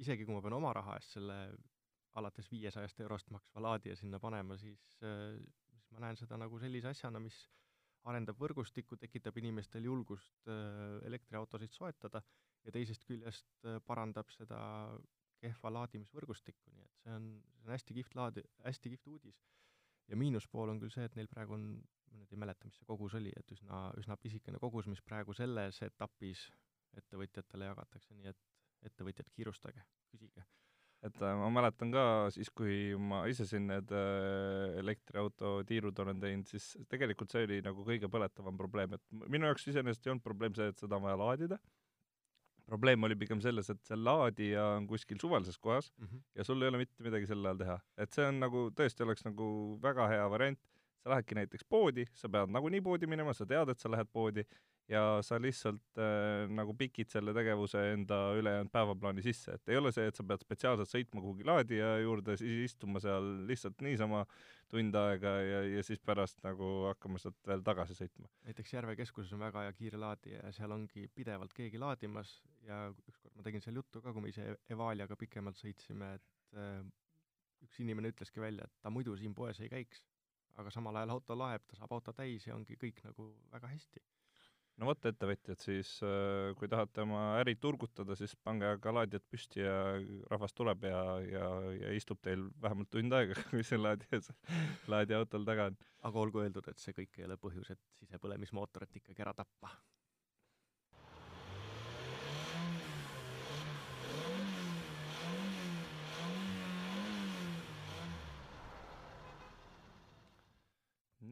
isegi 0.02 0.26
kui 0.26 0.36
ma 0.36 0.44
pean 0.44 0.58
oma 0.58 0.74
raha 0.76 0.98
eest 1.00 1.18
selle 1.18 1.40
alates 2.20 2.50
viiesajast 2.52 3.00
eurost 3.02 3.32
maksva 3.34 3.64
laadija 3.68 3.98
sinna 3.98 4.20
panema, 4.22 4.58
siis, 4.62 4.84
äh, 5.04 5.36
siis 5.72 5.90
ma 5.92 6.06
näen 6.06 6.20
seda 6.20 6.38
nagu 6.40 6.60
sellise 6.62 6.92
asjana, 6.94 7.22
mis 7.24 7.38
arendab 8.10 8.40
võrgustikku, 8.40 8.98
tekitab 9.00 9.38
inimestel 9.40 9.86
julgust 9.88 10.52
äh, 10.52 11.00
elektriautosid 11.08 11.74
soetada 11.74 12.24
ja 12.64 12.72
teisest 12.72 13.04
küljest 13.08 13.66
parandab 13.88 14.30
seda 14.32 14.60
kehva 15.44 15.72
laadimisvõrgustikku, 15.78 16.72
nii 16.72 16.86
et 16.86 17.02
see 17.02 17.16
on, 17.18 17.26
see 17.52 17.66
on 17.66 17.74
hästi 17.74 17.98
kihvt 17.98 18.16
laadi, 18.16 18.44
hästi 18.64 18.94
kihvt 18.94 19.10
uudis. 19.12 19.42
ja 20.08 20.16
miinuspool 20.20 20.70
on 20.72 20.80
küll 20.80 20.92
see, 20.92 21.04
et 21.08 21.16
neil 21.16 21.28
praegu 21.32 21.56
on 21.56 21.66
ma 22.14 22.22
nüüd 22.22 22.34
ei 22.34 22.42
mäleta, 22.46 22.68
mis 22.70 22.78
see 22.78 22.88
kogus 22.88 23.16
oli, 23.18 23.32
et 23.40 23.54
üsna, 23.56 23.88
üsna 24.00 24.18
pisikene 24.22 24.62
kogus, 24.62 24.88
mis 24.92 25.02
praegu 25.06 25.34
selles 25.38 25.82
etapis 25.86 26.46
ettevõtjatele 27.00 27.72
jagatakse, 27.72 28.14
nii 28.18 28.30
et 28.30 28.90
ettevõtjad, 28.90 29.30
kiirustage, 29.34 29.82
küsige. 30.12 30.44
et 31.04 31.18
äh, 31.20 31.36
ma 31.40 31.50
mäletan 31.52 31.92
ka 31.92 32.04
siis, 32.36 32.52
kui 32.56 32.96
ma 32.96 33.24
ise 33.32 33.48
siin 33.50 33.66
need 33.68 33.92
äh, 33.98 34.78
elektriauto 34.80 35.56
tiirud 35.68 36.00
olen 36.00 36.20
teinud, 36.22 36.48
siis 36.48 36.74
tegelikult 36.92 37.34
see 37.34 37.48
oli 37.48 37.62
nagu 37.66 37.86
kõige 37.88 38.10
põletavam 38.12 38.60
probleem, 38.60 38.96
et 38.96 39.24
minu 39.26 39.50
jaoks 39.50 39.68
iseenesest 39.72 40.06
ei 40.06 40.14
olnud 40.14 40.26
probleem 40.28 40.56
see, 40.56 40.70
et 40.72 40.86
seda 40.86 41.00
on 41.00 41.08
vaja 41.08 41.20
laadida, 41.20 41.60
probleem 42.70 43.04
oli 43.04 43.18
pigem 43.20 43.42
selles, 43.44 43.70
et 43.74 43.82
see 43.88 43.98
laadija 44.00 44.68
on 44.78 44.88
kuskil 44.88 45.20
suvalises 45.20 45.58
kohas 45.60 45.92
mm 45.98 46.08
-hmm. 46.08 46.22
ja 46.36 46.44
sul 46.44 46.62
ei 46.62 46.72
ole 46.72 46.84
mitte 46.84 47.04
midagi 47.04 47.28
sel 47.28 47.46
ajal 47.46 47.58
teha. 47.58 47.80
et 47.98 48.12
see 48.12 48.28
on 48.28 48.40
nagu, 48.40 48.70
tõesti 48.80 49.04
oleks 49.04 49.26
nagu 49.26 49.80
väga 49.82 50.08
hea 50.08 50.30
variant 50.30 50.60
sa 51.04 51.12
lähedki 51.12 51.36
näiteks 51.36 51.66
poodi, 51.70 52.06
sa 52.16 52.30
pead 52.32 52.54
nagunii 52.54 52.82
poodi 52.84 53.10
minema, 53.12 53.34
sa 53.36 53.48
tead, 53.50 53.74
et 53.74 53.82
sa 53.82 53.92
lähed 53.92 54.10
poodi 54.14 54.46
ja 54.92 55.20
sa 55.24 55.38
lihtsalt 55.40 56.00
äh, 56.00 56.50
nagu 56.52 56.74
pikid 56.76 57.12
selle 57.12 57.34
tegevuse 57.36 57.80
enda 57.94 58.20
ülejäänud 58.40 58.72
päevaplaani 58.72 59.24
sisse, 59.24 59.56
et 59.56 59.72
ei 59.72 59.80
ole 59.80 59.94
see, 59.96 60.08
et 60.10 60.20
sa 60.20 60.26
pead 60.28 60.44
spetsiaalselt 60.44 60.92
sõitma 60.92 61.24
kuhugi 61.24 61.48
laadija 61.48 61.94
juurde, 62.04 62.36
siis 62.40 62.72
istuma 62.72 63.02
seal 63.04 63.30
lihtsalt 63.48 63.84
niisama 63.86 64.24
tund 64.72 64.96
aega 64.98 65.36
ja, 65.44 65.62
ja 65.78 65.84
siis 65.86 66.02
pärast 66.04 66.42
nagu 66.44 66.70
hakkama 66.90 67.22
sealt 67.22 67.40
veel 67.48 67.64
tagasi 67.64 67.96
sõitma. 68.00 68.28
näiteks 68.48 68.74
Järve 68.76 68.98
keskuses 69.00 69.36
on 69.36 69.44
väga 69.46 69.68
hea 69.68 69.76
kiire 69.78 70.02
laadija 70.02 70.42
ja 70.42 70.56
seal 70.56 70.76
ongi 70.76 71.08
pidevalt 71.16 71.54
keegi 71.56 71.80
laadimas 71.80 72.36
ja 72.68 72.86
ükskord 73.08 73.38
ma 73.38 73.46
tegin 73.46 73.64
seal 73.64 73.80
juttu 73.80 74.02
ka, 74.02 74.16
kui 74.16 74.26
me 74.26 74.34
ise 74.34 74.56
Evaliaga 74.72 75.20
pikemalt 75.20 75.60
sõitsime, 75.60 76.16
et 76.20 76.60
äh, 76.60 76.82
üks 77.64 77.80
inimene 77.80 78.12
ütleski 78.12 78.44
välja, 78.44 78.68
et 78.68 78.84
ta 78.84 78.92
muidu 78.92 79.16
siin 79.20 79.36
poes 79.38 79.62
ei 79.64 79.72
käiks 79.72 80.04
aga 80.62 80.74
samal 80.74 80.98
ajal 81.00 81.16
auto 81.16 81.38
laeb, 81.38 81.64
ta 81.68 81.78
saab 81.80 81.94
auto 81.96 82.14
täis 82.16 82.48
ja 82.48 82.58
ongi 82.58 82.78
kõik 82.80 83.02
nagu 83.08 83.30
väga 83.54 83.72
hästi. 83.72 84.04
no 84.82 84.88
vot, 84.90 85.06
ettevõtjad 85.06 85.62
siis, 85.62 85.96
äh, 86.02 86.52
kui 86.58 86.70
tahate 86.70 87.04
oma 87.06 87.24
äri 87.42 87.56
turgutada, 87.62 88.18
siis 88.18 88.36
pange 88.36 88.68
aga 88.74 88.94
laadijad 89.00 89.26
püsti 89.30 89.62
ja 89.62 89.78
rahvas 90.32 90.56
tuleb 90.58 90.88
ja, 90.90 91.02
ja, 91.30 91.48
ja 91.78 91.94
istub 91.94 92.22
teil 92.26 92.48
vähemalt 92.62 92.90
tund 92.94 93.14
aega, 93.14 93.38
kui 93.52 93.66
see 93.68 93.82
laadija, 93.82 94.22
laadija 94.90 95.22
autol 95.22 95.46
taga 95.50 95.72
on. 95.72 95.82
aga 96.10 96.26
olgu 96.26 96.46
öeldud, 96.46 96.68
et 96.68 96.82
see 96.82 96.96
kõik 96.98 97.20
ei 97.20 97.28
ole 97.30 97.38
põhjus, 97.38 97.74
et 97.76 97.84
sisepõlemismootorit 98.02 99.02
ikkagi 99.02 99.26
ära 99.26 99.36
tappa 99.38 99.72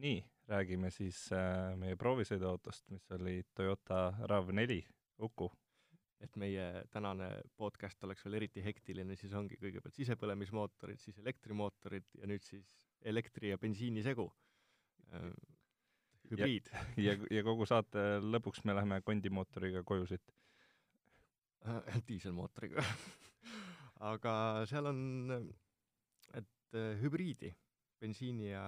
nii, 0.02 0.22
räägime 0.50 0.90
siis 0.90 1.18
äh, 1.32 1.72
meie 1.78 1.96
proovisõiduautost, 1.98 2.88
mis 2.90 3.04
oli 3.14 3.42
Toyota 3.54 4.08
RAV4 4.30 4.80
Uku. 5.22 5.50
et 6.22 6.36
meie 6.38 6.84
tänane 6.94 7.28
podcast 7.58 8.04
oleks 8.06 8.22
veel 8.24 8.36
eriti 8.38 8.62
hektiline, 8.62 9.16
siis 9.18 9.32
ongi 9.34 9.56
kõigepealt 9.58 9.96
sisepõlemismootorid, 9.96 11.00
siis 11.02 11.18
elektrimootorid 11.18 12.06
ja 12.20 12.28
nüüd 12.30 12.44
siis 12.46 12.68
elektri 13.02 13.50
ja 13.50 13.58
bensiini 13.58 14.04
segu 14.06 14.28
äh,. 15.10 15.32
hübriid. 16.30 16.70
ja, 16.96 17.14
ja, 17.14 17.16
ja 17.38 17.42
kogu 17.42 17.66
saate 17.66 18.20
lõpuks 18.22 18.62
me 18.64 18.76
läheme 18.78 19.00
kondimootoriga 19.02 19.82
koju 19.82 20.06
siit 20.12 20.34
äh,. 21.66 21.98
diiselmootoriga 22.06 22.86
aga 24.12 24.34
seal 24.70 24.90
on, 24.90 25.02
et 26.34 26.78
äh, 26.78 26.94
hübriidi, 27.02 27.50
bensiini 28.02 28.50
ja 28.50 28.66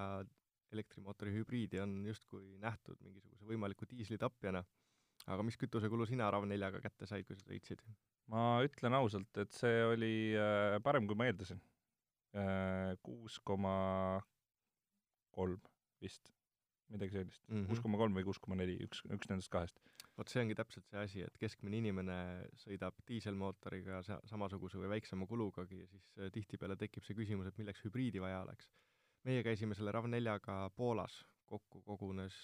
elektrimootori 0.75 1.35
hübriidi 1.35 1.81
on 1.83 2.01
justkui 2.09 2.59
nähtud 2.63 3.01
mingisuguse 3.05 3.47
võimaliku 3.49 3.89
diislitapjana. 3.91 4.65
aga 5.31 5.45
mis 5.47 5.57
kütusekulu 5.57 6.07
sina 6.07 6.31
RAV4-ga 6.35 6.83
kätte 6.85 7.07
said, 7.07 7.27
kui 7.27 7.39
sa 7.39 7.47
sõitsid? 7.47 7.85
ma 8.33 8.45
ütlen 8.65 8.97
ausalt, 8.97 9.37
et 9.41 9.53
see 9.53 9.83
oli 9.85 10.15
äh, 10.39 10.79
parem, 10.85 11.09
kui 11.09 11.19
ma 11.19 11.29
eeldasin. 11.29 11.61
Äh, 12.35 12.95
kuus 13.05 13.37
koma 13.47 13.75
kolm 15.35 15.61
vist, 16.03 16.33
midagi 16.93 17.19
sellist. 17.19 17.43
Mhm. 17.49 17.67
kuus 17.71 17.83
koma 17.85 18.01
kolm 18.01 18.17
või 18.17 18.27
kuus 18.27 18.41
koma 18.43 18.59
neli, 18.59 18.77
üks, 18.87 19.05
üks 19.15 19.31
nendest 19.31 19.53
kahest. 19.53 19.81
vot 20.15 20.31
see 20.31 20.45
ongi 20.45 20.55
täpselt 20.55 20.87
see 20.87 21.01
asi, 21.01 21.23
et 21.27 21.39
keskmine 21.43 21.81
inimene 21.81 22.17
sõidab 22.61 22.95
diiselmootoriga 23.09 24.03
sa-, 24.07 24.21
samasuguse 24.31 24.79
või 24.79 24.93
väiksema 24.93 25.27
kulugagi 25.27 25.81
ja 25.81 25.89
siis 25.91 26.05
äh, 26.19 26.31
tihtipeale 26.35 26.77
tekib 26.79 27.07
see 27.07 27.17
küsimus, 27.19 27.49
et 27.51 27.59
milleks 27.59 27.83
hübriidi 27.87 28.23
vaja 28.23 28.45
oleks. 28.45 28.71
Meie 29.25 29.43
käisime 29.47 29.77
selle 29.77 29.93
RAV4-ga 29.95 30.59
Poolas, 30.77 31.21
kokku 31.49 31.83
kogunes 31.87 32.37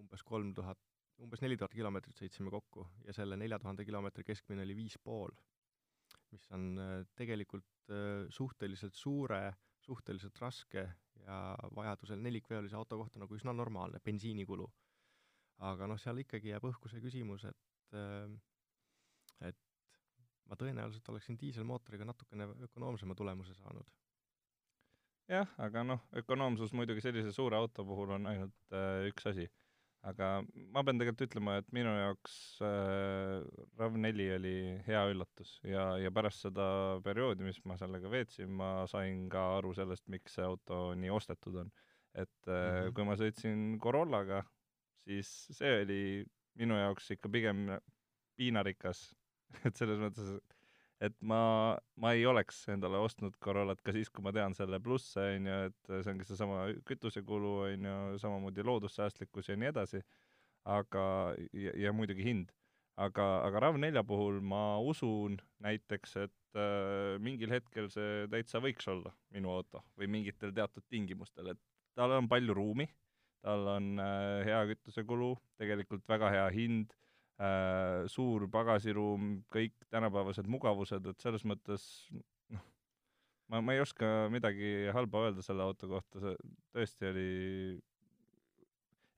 umbes 0.00 0.22
kolm 0.24 0.52
tuhat, 0.54 0.80
umbes 1.22 1.42
neli 1.42 1.56
tuhat 1.58 1.74
kilomeetrit 1.74 2.18
sõitsime 2.20 2.52
kokku 2.52 2.86
ja 3.06 3.14
selle 3.16 3.36
nelja 3.40 3.58
tuhande 3.58 3.84
kilomeetri 3.84 4.24
keskmine 4.24 4.64
oli 4.66 4.76
viis 4.76 4.98
pool, 5.02 5.32
mis 6.32 6.46
on 6.54 6.76
tegelikult 7.16 7.94
suhteliselt 8.30 8.94
suure, 8.94 9.40
suhteliselt 9.80 10.38
raske 10.42 10.82
ja 11.22 11.38
vajadusel 11.74 12.20
nelikveolise 12.20 12.76
auto 12.76 12.98
kohta 13.00 13.22
nagu 13.22 13.38
üsna 13.38 13.54
normaalne 13.56 14.00
bensiinikulu 14.04 14.66
aga 15.64 15.88
noh, 15.88 15.98
seal 16.00 16.20
ikkagi 16.20 16.52
jääb 16.52 16.66
õhku 16.68 16.90
see 16.92 17.02
küsimus, 17.04 17.46
et 17.48 17.96
et 19.46 19.58
ma 20.46 20.58
tõenäoliselt 20.58 21.08
oleksin 21.10 21.38
diiselmootoriga 21.40 22.06
natukene 22.08 22.48
ökonoomsema 22.68 23.14
tulemuse 23.14 23.54
saanud. 23.56 23.88
Jah, 25.30 25.52
aga 25.62 25.84
noh, 25.86 26.02
ökonoomsus 26.20 26.74
muidugi 26.76 27.04
sellise 27.04 27.32
suure 27.34 27.58
auto 27.58 27.84
puhul 27.86 28.16
on 28.16 28.28
ainult 28.32 28.74
äh, 28.76 29.06
üks 29.10 29.28
asi. 29.32 29.48
aga 30.06 30.26
ma 30.70 30.84
pean 30.86 31.00
tegelikult 31.00 31.24
ütlema, 31.26 31.56
et 31.58 31.72
minu 31.74 31.90
jaoks 31.90 32.34
äh, 32.62 33.40
RAV4 33.80 34.26
oli 34.36 34.56
hea 34.86 35.00
üllatus 35.10 35.56
ja, 35.66 35.88
ja 35.98 36.12
pärast 36.14 36.44
seda 36.46 36.66
perioodi, 37.02 37.42
mis 37.48 37.58
ma 37.66 37.74
sellega 37.80 38.12
veetsin, 38.12 38.52
ma 38.60 38.70
sain 38.90 39.24
ka 39.32 39.42
aru 39.56 39.74
sellest, 39.74 40.06
miks 40.12 40.38
see 40.38 40.46
auto 40.46 40.92
nii 40.94 41.10
ostetud 41.10 41.58
on. 41.64 41.72
et 42.14 42.28
äh, 42.46 42.52
mm 42.52 42.76
-hmm. 42.86 42.94
kui 42.94 43.04
ma 43.04 43.16
sõitsin 43.18 43.80
Corollaga 43.82 44.44
siis 45.06 45.30
see 45.58 45.72
oli 45.82 46.02
minu 46.60 46.78
jaoks 46.78 47.10
ikka 47.14 47.30
pigem 47.32 47.68
piinarikas 48.38 49.08
et 49.66 49.76
selles 49.78 50.00
mõttes, 50.02 50.36
et 50.38 50.55
ma, 51.20 51.40
ma 52.00 52.12
ei 52.16 52.24
oleks 52.26 52.62
endale 52.72 53.00
ostnud 53.04 53.36
Corollat 53.42 53.80
ka 53.84 53.92
siis, 53.94 54.10
kui 54.10 54.24
ma 54.24 54.32
tean 54.32 54.54
selle 54.56 54.80
plusse, 54.82 55.22
on 55.36 55.48
ju, 55.50 55.56
et 55.70 55.90
see 55.92 56.12
ongi 56.12 56.28
seesama 56.28 56.66
kütusekulu, 56.88 57.52
on 57.66 57.88
ju, 57.88 57.96
samamoodi 58.22 58.64
loodussäästlikkus 58.66 59.50
ja 59.52 59.58
nii 59.60 59.72
edasi, 59.72 60.02
aga, 60.76 61.06
ja, 61.52 61.74
ja 61.86 61.92
muidugi 61.96 62.26
hind. 62.26 62.54
aga, 62.96 63.24
aga 63.44 63.60
RAV4 63.60 64.00
puhul 64.08 64.38
ma 64.40 64.78
usun 64.80 65.34
näiteks, 65.60 66.14
et 66.22 66.56
äh, 66.56 67.18
mingil 67.20 67.50
hetkel 67.52 67.90
see 67.92 68.22
täitsa 68.32 68.62
võiks 68.64 68.88
olla 68.88 69.12
minu 69.36 69.50
auto 69.52 69.82
või 70.00 70.08
mingitel 70.08 70.54
teatud 70.56 70.86
tingimustel, 70.88 71.50
et 71.52 71.60
tal 71.92 72.14
on 72.16 72.28
palju 72.28 72.56
ruumi 72.56 72.88
tal 73.46 73.68
on 73.76 74.00
äh, 74.00 74.46
hea 74.48 74.62
kütusekulu, 74.72 75.34
tegelikult 75.60 76.06
väga 76.08 76.32
hea 76.34 76.46
hind 76.54 76.94
suur 78.08 78.46
pagasiruum, 78.48 79.42
kõik 79.52 79.74
tänapäevased 79.92 80.48
mugavused, 80.48 81.04
et 81.10 81.20
selles 81.20 81.44
mõttes 81.44 81.84
noh, 82.54 82.62
ma, 83.52 83.60
ma 83.60 83.74
ei 83.76 83.82
oska 83.84 84.30
midagi 84.32 84.88
halba 84.96 85.26
öelda 85.26 85.44
selle 85.44 85.66
auto 85.66 85.90
kohta, 85.90 86.22
see 86.22 86.36
tõesti 86.72 87.10
oli 87.10 87.28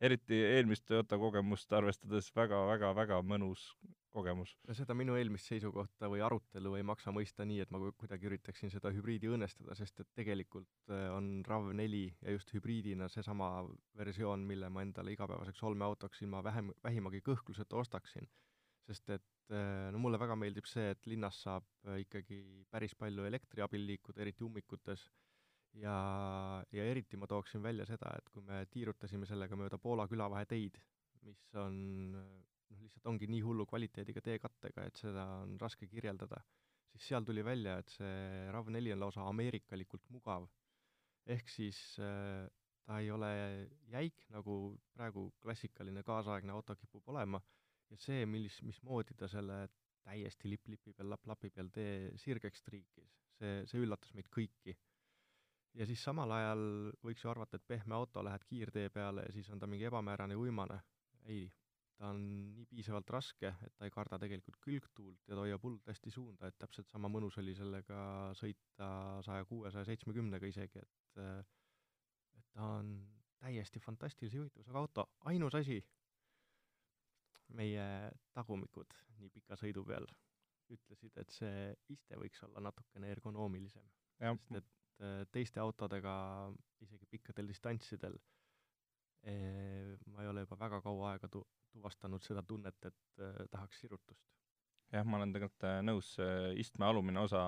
eriti 0.00 0.38
eelmist 0.54 0.86
Toyota 0.86 1.18
kogemust 1.18 1.72
arvestades 1.72 2.30
väga-väga-väga 2.36 3.20
mõnus 3.26 3.72
kogemus. 4.14 4.54
no 4.66 4.74
seda 4.74 4.94
minu 4.96 5.16
eelmist 5.18 5.50
seisukohta 5.50 6.08
või 6.10 6.22
arutelu 6.24 6.74
ei 6.78 6.84
maksa 6.86 7.12
mõista 7.14 7.44
nii, 7.48 7.60
et 7.64 7.72
ma 7.74 7.80
kuidagi 8.02 8.30
üritaksin 8.30 8.72
seda 8.72 8.92
hübriidi 8.94 9.30
õõnestada, 9.30 9.76
sest 9.78 10.00
et 10.02 10.10
tegelikult 10.18 10.92
äh, 10.94 11.08
on 11.14 11.42
RAV4 11.46 12.02
ja 12.22 12.34
just 12.36 12.52
hübriidina 12.54 13.08
seesama 13.12 13.50
versioon, 13.98 14.46
mille 14.48 14.70
ma 14.72 14.84
endale 14.86 15.14
igapäevaseks 15.14 15.62
olmeautoks 15.70 16.22
ilma 16.24 16.42
vähem, 16.44 16.72
vähimagi 16.84 17.22
kõhkluseta 17.26 17.78
ostaksin. 17.82 18.28
sest 18.88 19.10
et 19.12 19.52
äh, 19.52 19.90
no 19.92 19.98
mulle 20.00 20.18
väga 20.20 20.36
meeldib 20.36 20.66
see, 20.66 20.90
et 20.94 21.06
linnas 21.06 21.42
saab 21.44 21.66
äh, 21.86 22.00
ikkagi 22.06 22.42
päris 22.70 22.94
palju 22.94 23.26
elektri 23.28 23.62
abil 23.62 23.84
liikuda, 23.86 24.22
eriti 24.24 24.46
ummikutes 24.46 25.10
ja, 25.82 25.96
ja 26.74 26.84
eriti 26.90 27.18
ma 27.20 27.28
tooksin 27.30 27.62
välja 27.62 27.86
seda, 27.88 28.12
et 28.18 28.28
kui 28.32 28.44
me 28.46 28.62
tiirutasime 28.72 29.26
sellega 29.28 29.58
mööda 29.58 29.78
Poola 29.82 30.08
külavaheteid, 30.10 30.78
mis 31.26 31.42
on 31.60 31.78
noh, 32.14 32.78
lihtsalt 32.82 33.08
ongi 33.10 33.28
nii 33.30 33.42
hullu 33.44 33.66
kvaliteediga 33.68 34.22
teekattega, 34.24 34.86
et 34.88 35.00
seda 35.00 35.24
on 35.42 35.56
raske 35.60 35.88
kirjeldada, 35.90 36.40
siis 36.92 37.10
seal 37.10 37.26
tuli 37.26 37.44
välja, 37.44 37.78
et 37.82 37.92
see 37.94 38.46
RAV4 38.54 38.94
on 38.96 39.04
lausa 39.04 39.26
ameerikalikult 39.28 40.08
mugav. 40.14 40.48
ehk 41.28 41.50
siis 41.52 41.78
äh, 42.00 42.46
ta 42.88 42.98
ei 43.02 43.10
ole 43.12 43.28
jäik, 43.92 44.24
nagu 44.32 44.78
praegu 44.96 45.26
klassikaline 45.42 46.02
kaasaegne 46.02 46.54
auto 46.54 46.76
kipub 46.76 47.10
olema, 47.12 47.40
ja 47.90 47.98
see, 48.00 48.24
millis, 48.26 48.62
mismoodi 48.64 49.16
ta 49.16 49.28
selle 49.28 49.66
täiesti 50.08 50.48
lipp-lipi 50.48 50.94
peal, 50.96 51.10
lapp-lapi 51.12 51.50
peal 51.52 51.68
tee 51.72 52.14
sirgeks 52.16 52.64
triikis, 52.64 53.12
see, 53.36 53.60
see 53.68 53.82
üllatas 53.84 54.14
meid 54.16 54.30
kõiki 54.32 54.72
ja 55.74 55.86
siis 55.86 56.02
samal 56.04 56.30
ajal 56.32 56.62
võiks 57.04 57.24
ju 57.24 57.30
arvata, 57.30 57.58
et 57.58 57.66
pehme 57.66 57.94
auto, 57.94 58.22
lähed 58.24 58.44
kiirtee 58.48 58.88
peale 58.90 59.26
ja 59.26 59.32
siis 59.32 59.48
on 59.50 59.58
ta 59.58 59.66
mingi 59.66 59.88
ebamäärane 59.88 60.34
ja 60.36 60.38
uimane. 60.38 60.80
ei, 61.28 61.50
ta 61.98 62.08
on 62.12 62.20
nii 62.54 62.64
piisavalt 62.70 63.10
raske, 63.10 63.50
et 63.66 63.74
ta 63.76 63.84
ei 63.84 63.92
karda 63.92 64.18
tegelikult 64.22 64.56
külgtuult 64.64 65.28
ja 65.28 65.34
ta 65.34 65.42
hoiab 65.42 65.62
hullult 65.66 65.90
hästi 65.90 66.10
suunda, 66.14 66.48
et 66.48 66.58
täpselt 66.58 66.88
sama 66.88 67.10
mõnus 67.12 67.36
oli 67.42 67.54
sellega 67.58 68.00
sõita 68.38 68.88
saja 69.26 69.44
kuue, 69.44 69.72
saja 69.74 69.88
seitsmekümnega 69.88 70.46
isegi, 70.46 70.84
et 70.84 71.22
et 72.38 72.46
ta 72.54 72.68
on 72.78 72.92
täiesti 73.42 73.80
fantastilise 73.82 74.38
juhitavusega 74.38 74.78
auto, 74.78 75.04
ainus 75.30 75.54
asi, 75.58 75.80
meie 77.58 77.84
tagumikud 78.36 78.94
nii 79.18 79.30
pika 79.34 79.56
sõidu 79.58 79.84
peal 79.86 80.06
ütlesid, 80.74 81.16
et 81.20 81.30
see 81.32 81.70
iste 81.94 82.18
võiks 82.20 82.42
olla 82.46 82.62
natukene 82.68 83.10
ergonoomilisem. 83.14 83.84
äh, 84.62 84.77
teiste 85.30 85.60
autodega 85.62 86.12
isegi 86.82 87.06
pikkadel 87.10 87.46
distantsidel 87.50 88.16
eh, 89.22 89.96
ma 90.12 90.22
ei 90.22 90.30
ole 90.30 90.44
juba 90.46 90.58
väga 90.64 90.80
kaua 90.84 91.12
aega 91.12 91.30
tu-, 91.32 91.46
tuvastanud 91.74 92.24
seda 92.24 92.42
tunnet, 92.46 92.78
et 92.86 93.22
eh, 93.22 93.44
tahaks 93.52 93.82
sirutust. 93.82 94.24
jah, 94.92 95.04
ma 95.04 95.18
olen 95.18 95.34
tegelikult 95.34 95.68
äh, 95.68 95.78
nõus, 95.84 96.14
istme 96.56 96.88
alumine 96.88 97.20
osa 97.20 97.42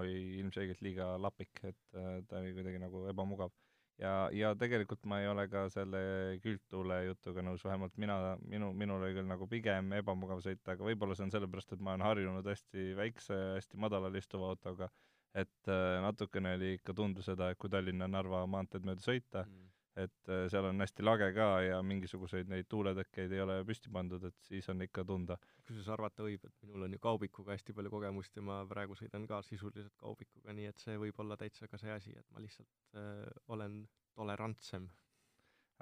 oli 0.00 0.38
ilmselgelt 0.40 0.82
liiga 0.84 1.14
lapik, 1.20 1.60
et 1.68 1.80
ta 1.92 2.40
oli 2.40 2.54
kuidagi 2.56 2.80
nagu 2.80 3.04
ebamugav. 3.10 3.52
ja, 4.00 4.14
ja 4.32 4.54
tegelikult 4.58 5.04
ma 5.10 5.20
ei 5.20 5.28
ole 5.28 5.46
ka 5.52 5.66
selle 5.72 6.38
külgtuule 6.44 7.02
jutuga 7.10 7.44
nõus, 7.44 7.64
vähemalt 7.64 7.96
mina, 8.00 8.36
minu, 8.44 8.72
minul 8.72 9.02
oli 9.02 9.18
küll 9.18 9.28
nagu 9.28 9.48
pigem 9.50 9.92
ebamugav 9.98 10.40
sõita, 10.44 10.76
aga 10.76 10.88
võib-olla 10.88 11.18
see 11.18 11.28
on 11.28 11.34
sellepärast, 11.36 11.76
et 11.76 11.84
ma 11.84 11.94
olen 11.94 12.06
harjunud 12.08 12.54
hästi 12.54 12.94
väikse, 12.96 13.42
hästi 13.58 13.82
madalal 13.82 14.16
istuva 14.22 14.54
autoga 14.54 14.90
et 15.34 15.70
äh, 15.72 16.00
natukene 16.04 16.54
oli 16.56 16.74
ikka 16.78 16.94
tunda 16.94 17.22
seda, 17.22 17.50
et 17.50 17.58
kui 17.58 17.72
Tallinna-Narva 17.72 18.44
maanteed 18.50 18.86
mööda 18.86 19.04
sõita 19.04 19.44
mm., 19.46 19.64
et 19.96 20.28
äh, 20.28 20.44
seal 20.52 20.68
on 20.68 20.84
hästi 20.84 21.04
lage 21.04 21.30
ka 21.36 21.46
ja 21.64 21.78
mingisuguseid 21.84 22.50
neid 22.52 22.68
tuuletõkkeid 22.72 23.32
ei 23.32 23.40
ole 23.40 23.56
püsti 23.68 23.92
pandud, 23.92 24.24
et 24.28 24.36
siis 24.44 24.68
on 24.68 24.84
ikka 24.84 25.06
tunda. 25.08 25.38
kusjuures 25.64 25.88
arvata 25.94 26.26
võib, 26.26 26.44
et 26.44 26.66
minul 26.66 26.84
on 26.86 26.96
ju 26.96 27.00
kaubikuga 27.06 27.56
hästi 27.56 27.74
palju 27.76 27.92
kogemust 27.94 28.36
ja 28.36 28.44
ma 28.44 28.60
praegu 28.68 28.98
sõidan 28.98 29.24
ka 29.30 29.40
sisuliselt 29.46 29.96
kaubikuga, 29.96 30.52
nii 30.52 30.68
et 30.72 30.84
see 30.84 30.98
võib 31.00 31.24
olla 31.24 31.38
täitsa 31.40 31.68
ka 31.68 31.80
see 31.80 31.92
asi, 31.92 32.12
et 32.12 32.28
ma 32.30 32.44
lihtsalt 32.44 33.00
äh, 33.00 33.24
olen 33.56 33.82
tolerantsem 34.16 34.90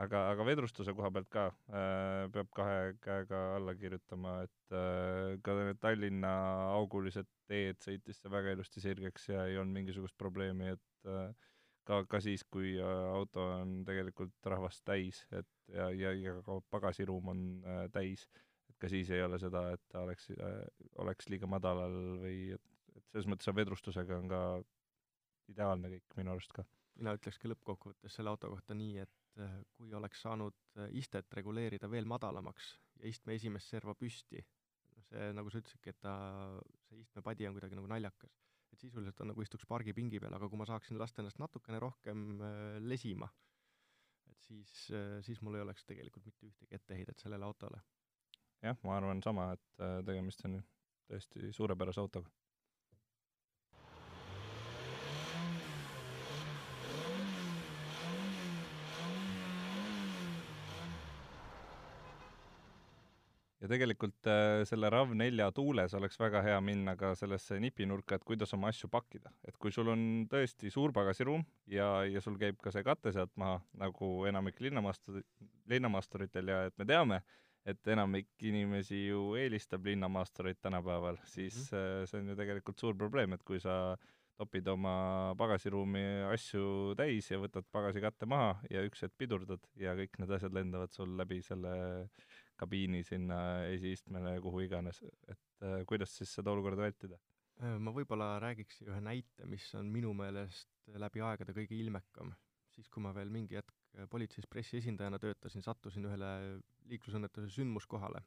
aga, 0.03 0.21
aga 0.33 0.47
vedrustuse 0.49 0.95
koha 0.97 1.11
pealt 1.15 1.31
ka 1.33 1.47
äh, 1.71 2.27
peab 2.35 2.51
kahe 2.57 2.95
käega 3.05 3.41
alla 3.59 3.75
kirjutama, 3.79 4.37
et 4.47 4.77
äh, 4.77 5.35
ka 5.45 5.57
Tallinna 5.83 6.35
augulised 6.75 7.29
teed 7.51 7.81
sõitis 7.85 8.23
see 8.23 8.33
väga 8.33 8.55
ilusti 8.57 8.83
sirgeks 8.83 9.29
ja 9.31 9.47
ei 9.51 9.59
olnud 9.61 9.79
mingisugust 9.79 10.17
probleemi, 10.19 10.73
et 10.75 11.11
äh, 11.11 11.29
ka, 11.89 12.03
ka 12.11 12.21
siis, 12.25 12.45
kui 12.51 12.75
äh, 12.81 13.07
auto 13.15 13.47
on 13.61 13.83
tegelikult 13.89 14.51
rahvast 14.51 14.85
täis, 14.89 15.25
et 15.33 15.49
ja, 15.73 15.91
ja, 15.95 16.15
ja 16.17 16.37
ka 16.45 16.59
pagasiruum 16.75 17.33
on 17.35 17.43
äh, 17.63 17.85
täis, 17.95 18.27
et 18.71 18.79
ka 18.83 18.91
siis 18.91 19.11
ei 19.15 19.23
ole 19.25 19.39
seda, 19.43 19.69
et 19.77 19.83
ta 19.93 20.05
oleks 20.07 20.31
äh,, 20.35 20.63
oleks 21.05 21.29
liiga 21.33 21.49
madalal 21.51 21.99
või 22.25 22.39
et, 22.57 22.65
et 22.95 23.05
selles 23.11 23.29
mõttes 23.31 23.53
vedrustusega 23.55 24.19
on 24.23 24.31
ka 24.33 24.41
ideaalne 25.53 25.93
kõik 25.93 26.17
minu 26.19 26.33
arust 26.35 26.55
ka. 26.57 26.65
mina 26.95 27.15
ütlekski 27.17 27.51
lõppkokkuvõttes 27.51 28.17
selle 28.17 28.31
auto 28.31 28.49
kohta 28.53 28.75
nii, 28.79 29.03
et 29.03 29.24
äh, 29.41 29.55
kui 29.77 29.95
oleks 29.95 30.23
saanud 30.25 30.57
äh, 30.79 30.91
istet 31.01 31.33
reguleerida 31.39 31.91
veel 31.91 32.09
madalamaks 32.11 32.75
ja 33.01 33.09
istme 33.11 33.37
esimest 33.39 33.73
serva 33.73 33.95
püsti, 33.99 34.43
see, 35.09 35.31
nagu 35.37 35.51
sa 35.51 35.61
ütlesidki, 35.63 35.95
et 35.95 36.01
ta, 36.03 36.15
see 36.89 37.01
istmepadi 37.03 37.49
on 37.49 37.57
kuidagi 37.57 37.79
nagu 37.79 37.91
naljakas. 37.91 38.37
et 38.75 38.81
sisuliselt 38.83 39.21
on 39.23 39.31
nagu 39.31 39.43
istuks 39.43 39.67
pargipingi 39.71 40.19
peal, 40.23 40.35
aga 40.35 40.49
kui 40.51 40.59
ma 40.59 40.67
saaksin 40.67 40.99
lasta 40.99 41.23
ennast 41.23 41.39
natukene 41.43 41.79
rohkem 41.83 42.25
äh, 42.41 42.79
lesima, 42.83 43.31
et 44.31 44.41
siis, 44.43 44.73
siis 45.23 45.41
mul 45.43 45.59
ei 45.59 45.63
oleks 45.63 45.85
tegelikult 45.87 46.25
mitte 46.27 46.47
ühtegi 46.49 46.75
etteheidet 46.75 47.21
sellele 47.23 47.45
autole. 47.45 47.83
jah, 48.63 48.79
ma 48.83 48.97
arvan 48.97 49.23
sama, 49.23 49.53
et 49.53 49.85
tegemist 50.07 50.43
on 50.49 50.59
tõesti 51.11 51.53
suurepärase 51.53 52.01
autoga 52.01 52.31
ja 63.65 63.71
tegelikult 63.71 64.29
äh, 64.29 64.63
selle 64.69 64.91
RAV4 64.93 65.47
tuules 65.57 65.95
oleks 65.97 66.19
väga 66.21 66.43
hea 66.45 66.57
minna 66.65 66.95
ka 67.01 67.15
sellesse 67.17 67.57
nipinurka, 67.63 68.19
et 68.19 68.27
kuidas 68.29 68.53
oma 68.57 68.69
asju 68.69 68.91
pakkida. 68.93 69.33
et 69.49 69.57
kui 69.61 69.73
sul 69.73 69.89
on 69.93 70.03
tõesti 70.31 70.73
suur 70.73 70.93
pagasiruum 70.93 71.45
ja, 71.73 71.89
ja 72.05 72.21
sul 72.25 72.37
käib 72.41 72.61
ka 72.63 72.73
see 72.75 72.85
kate 72.85 73.15
sealt 73.17 73.33
maha, 73.41 73.63
nagu 73.81 74.11
enamik 74.29 74.61
linnamaastur, 74.61 75.23
linnamaasturitel 75.71 76.53
ja 76.53 76.61
et 76.69 76.77
me 76.79 76.89
teame, 76.89 77.23
et 77.65 77.89
enamik 77.89 78.29
inimesi 78.45 79.07
ju 79.07 79.31
eelistab 79.41 79.87
linnamaastureid 79.89 80.61
tänapäeval, 80.61 81.17
siis 81.25 81.57
mm 81.73 81.79
-hmm. 81.79 82.11
see 82.11 82.21
on 82.21 82.29
ju 82.29 82.37
tegelikult 82.37 82.79
suur 82.79 82.95
probleem, 82.95 83.33
et 83.33 83.43
kui 83.43 83.61
sa 83.61 83.97
topid 84.37 84.69
oma 84.69 85.33
pagasiruumi 85.39 86.05
asju 86.35 86.95
täis 86.99 87.31
ja 87.31 87.39
võtad 87.39 87.65
pagasikatte 87.73 88.27
maha 88.27 88.57
ja 88.71 88.83
üks 88.83 89.07
hetk 89.07 89.15
pidurdad 89.17 89.63
ja 89.79 89.95
kõik 89.95 90.19
need 90.19 90.31
asjad 90.31 90.53
lendavad 90.53 90.93
sul 90.93 91.17
läbi 91.17 91.41
selle 91.43 92.09
kabiini 92.61 93.03
sinna 93.07 93.39
esiistmele, 93.73 94.37
kuhu 94.45 94.65
iganes, 94.65 95.01
et 95.29 95.65
äh, 95.65 95.83
kuidas 95.89 96.15
siis 96.19 96.33
seda 96.39 96.53
olukorda 96.55 96.87
vältida? 96.87 97.19
Äh, 97.63 97.77
ma 97.83 97.93
võib-olla 97.95 98.35
räägiks 98.43 98.83
ühe 98.87 99.01
näite, 99.03 99.47
mis 99.51 99.67
on 99.79 99.91
minu 99.95 100.15
meelest 100.17 100.71
läbi 101.01 101.23
aegade 101.25 101.55
kõige 101.57 101.79
ilmekam. 101.79 102.35
siis, 102.75 102.89
kui 102.91 103.03
ma 103.03 103.13
veel 103.15 103.31
mingi 103.31 103.55
hetk 103.55 103.75
äh, 103.95 104.09
politseis 104.11 104.49
pressiesindajana 104.51 105.21
töötasin, 105.23 105.63
sattusin 105.63 106.07
ühele 106.09 106.31
liiklusõnnetuse 106.91 107.53
sündmuskohale, 107.55 108.23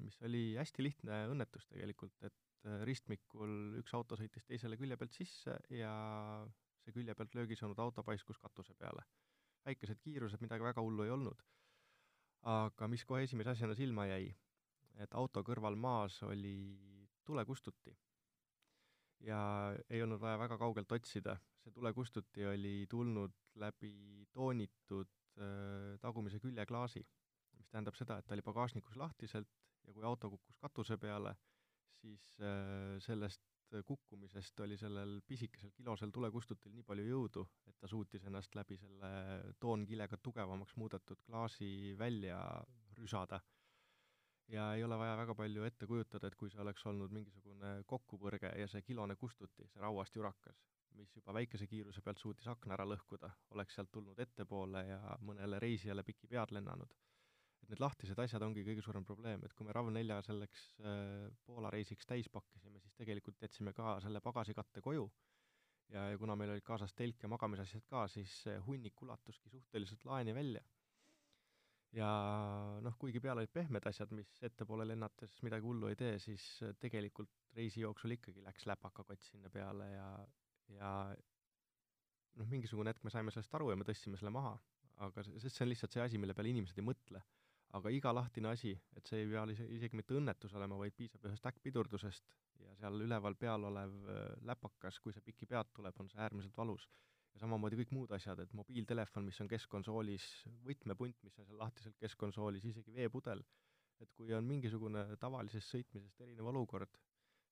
mis 0.00 0.16
oli 0.24 0.54
hästi 0.56 0.82
lihtne 0.82 1.26
õnnetus 1.28 1.66
tegelikult, 1.68 2.16
et 2.24 2.68
ristmikul 2.86 3.80
üks 3.80 3.92
auto 3.98 4.16
sõitis 4.16 4.44
teisele 4.46 4.78
külje 4.78 4.96
pealt 4.96 5.16
sisse 5.16 5.56
ja 5.74 5.92
see 6.84 6.94
külje 6.94 7.14
pealt 7.18 7.34
löögi 7.34 7.58
saanud 7.58 7.80
auto 7.82 8.04
paiskus 8.06 8.38
katuse 8.38 8.72
peale. 8.78 9.02
väikesed 9.66 9.98
kiirused, 10.00 10.40
midagi 10.40 10.64
väga 10.64 10.82
hullu 10.82 11.04
ei 11.04 11.10
olnud 11.10 11.42
aga 12.42 12.88
mis 12.90 13.04
kohe 13.06 13.22
esimese 13.26 13.52
asjana 13.54 13.74
silma 13.78 14.06
jäi, 14.10 14.30
et 15.02 15.14
auto 15.14 15.42
kõrval 15.46 15.76
maas 15.78 16.18
oli 16.26 16.56
tulekustuti. 17.24 17.96
ja 19.22 19.38
ei 19.88 20.02
olnud 20.02 20.18
vaja 20.20 20.38
väga 20.38 20.56
kaugelt 20.58 20.92
otsida, 20.92 21.36
see 21.62 21.70
tulekustuti 21.70 22.46
oli 22.46 22.86
tulnud 22.90 23.30
läbi 23.62 24.26
toonitud 24.34 25.12
äh, 25.38 25.98
tagumise 26.02 26.40
küljeklaasi, 26.42 27.04
mis 27.54 27.68
tähendab 27.70 27.94
seda, 27.94 28.18
et 28.18 28.26
ta 28.26 28.34
oli 28.34 28.42
pagasnikus 28.42 28.96
lahtiselt 28.98 29.48
ja 29.86 29.92
kui 29.92 30.02
auto 30.02 30.30
kukkus 30.30 30.58
katuse 30.58 30.96
peale, 30.98 31.36
siis 32.00 32.24
äh, 32.40 32.98
sellest 32.98 33.51
kukkumisest 33.86 34.60
oli 34.60 34.76
sellel 34.76 35.20
pisikesel 35.26 35.70
kilosel 35.76 36.10
tulekustutil 36.14 36.74
nii 36.76 36.84
palju 36.88 37.06
jõudu, 37.08 37.44
et 37.68 37.76
ta 37.80 37.88
suutis 37.90 38.24
ennast 38.28 38.54
läbi 38.58 38.76
selle 38.80 39.12
toonkilega 39.60 40.18
tugevamaks 40.22 40.76
muudetud 40.76 41.22
klaasi 41.26 41.96
välja 41.98 42.38
rüsada. 42.98 43.40
ja 44.52 44.74
ei 44.74 44.84
ole 44.84 44.98
vaja 44.98 45.16
väga 45.16 45.34
palju 45.34 45.64
ette 45.64 45.86
kujutada, 45.86 46.26
et 46.26 46.36
kui 46.36 46.50
see 46.50 46.60
oleks 46.60 46.86
olnud 46.86 47.12
mingisugune 47.14 47.70
kokkupõrge 47.86 48.50
ja 48.60 48.68
see 48.68 48.82
kilone 48.82 49.16
kustuti, 49.16 49.68
see 49.68 49.80
rauast 49.80 50.16
jurakas, 50.16 50.58
mis 50.98 51.14
juba 51.16 51.32
väikese 51.32 51.66
kiiruse 51.66 52.02
pealt 52.02 52.18
suutis 52.18 52.48
akna 52.48 52.74
ära 52.74 52.84
lõhkuda, 52.84 53.30
oleks 53.56 53.78
sealt 53.78 53.92
tulnud 53.92 54.18
ettepoole 54.18 54.84
ja 54.88 55.16
mõnele 55.20 55.62
reisijale 55.62 56.04
piki 56.04 56.28
pead 56.28 56.52
lennanud 56.52 56.92
need 57.72 57.80
lahtised 57.80 58.18
asjad 58.20 58.44
ongi 58.44 58.64
kõige 58.66 58.84
suurem 58.84 59.04
probleem, 59.08 59.42
et 59.46 59.54
kui 59.56 59.66
me 59.66 59.72
RAV4 59.74 60.18
selleks 60.26 60.64
äh, 60.84 61.30
Poola 61.46 61.70
reisiks 61.72 62.08
täis 62.08 62.28
pakkisime, 62.32 62.80
siis 62.82 62.94
tegelikult 62.98 63.40
jätsime 63.40 63.72
ka 63.76 63.96
selle 64.04 64.20
pagasikatte 64.24 64.84
koju. 64.84 65.06
Ja, 65.92 66.06
ja 66.08 66.18
kuna 66.20 66.36
meil 66.38 66.54
olid 66.54 66.64
kaasas 66.64 66.94
telk 66.96 67.20
ja 67.24 67.28
magamisasjad 67.28 67.84
ka, 67.88 68.06
siis 68.08 68.32
hunnik 68.66 69.00
ulatuski 69.04 69.50
suhteliselt 69.52 70.04
laeni 70.08 70.34
välja. 70.36 70.62
ja 71.92 72.08
noh, 72.80 72.94
kuigi 72.96 73.20
peal 73.20 73.36
olid 73.36 73.52
pehmed 73.52 73.84
asjad, 73.90 74.12
mis 74.16 74.30
ettepoole 74.48 74.86
lennates 74.88 75.34
midagi 75.44 75.66
hullu 75.68 75.90
ei 75.92 75.98
tee, 76.00 76.14
siis 76.22 76.46
tegelikult 76.80 77.28
reisi 77.56 77.82
jooksul 77.82 78.16
ikkagi 78.16 78.40
läks 78.46 78.64
läpakakott 78.70 79.20
sinna 79.26 79.50
peale 79.52 79.90
ja, 79.90 80.06
ja 80.78 80.92
noh, 82.40 82.48
mingisugune 82.48 82.94
hetk 82.94 83.04
me 83.04 83.12
saime 83.12 83.34
sellest 83.34 83.52
aru 83.58 83.68
ja 83.74 83.76
me 83.76 83.84
tõstsime 83.84 84.16
selle 84.16 84.32
maha, 84.32 84.54
aga 85.04 85.26
sest 85.28 85.52
see 85.52 85.66
on 85.66 85.72
lihtsalt 85.74 85.92
see 85.92 86.06
asi, 86.06 86.22
mille 86.22 86.36
peale 86.38 86.54
inimesed 86.54 86.80
ei 86.80 86.88
mõtle 86.88 87.20
aga 87.78 87.92
iga 87.92 88.12
lahtine 88.12 88.50
asi, 88.52 88.72
et 88.96 89.08
see 89.08 89.22
ei 89.22 89.28
pea 89.30 89.44
isegi 89.78 89.96
mitte 89.96 90.16
õnnetus 90.18 90.52
olema, 90.58 90.76
vaid 90.80 90.94
piisab 90.96 91.24
ühest 91.28 91.46
äkkpidurdusest 91.48 92.34
ja 92.60 92.74
seal 92.80 93.04
üleval 93.06 93.36
peal 93.40 93.64
olev 93.68 93.94
äh, 94.12 94.24
läpakas, 94.48 95.00
kui 95.00 95.14
see 95.14 95.24
piki 95.24 95.48
pealt 95.48 95.72
tuleb, 95.76 95.96
on 96.00 96.10
see 96.12 96.20
äärmiselt 96.20 96.56
valus. 96.58 96.88
ja 97.32 97.40
samamoodi 97.40 97.78
kõik 97.80 97.92
muud 97.96 98.10
asjad, 98.12 98.42
et 98.44 98.50
mobiiltelefon, 98.52 99.24
mis 99.24 99.38
on 99.40 99.48
keskkonsoolis, 99.48 100.24
võtmepunt, 100.66 101.16
mis 101.24 101.38
on 101.40 101.46
seal 101.48 101.62
lahtiselt 101.62 101.96
keskkonsoolis, 101.96 102.66
isegi 102.68 102.92
veepudel, 102.92 103.40
et 104.04 104.10
kui 104.18 104.34
on 104.36 104.44
mingisugune 104.44 105.06
tavalisest 105.22 105.72
sõitmisest 105.72 106.20
erinev 106.26 106.50
olukord, 106.52 106.98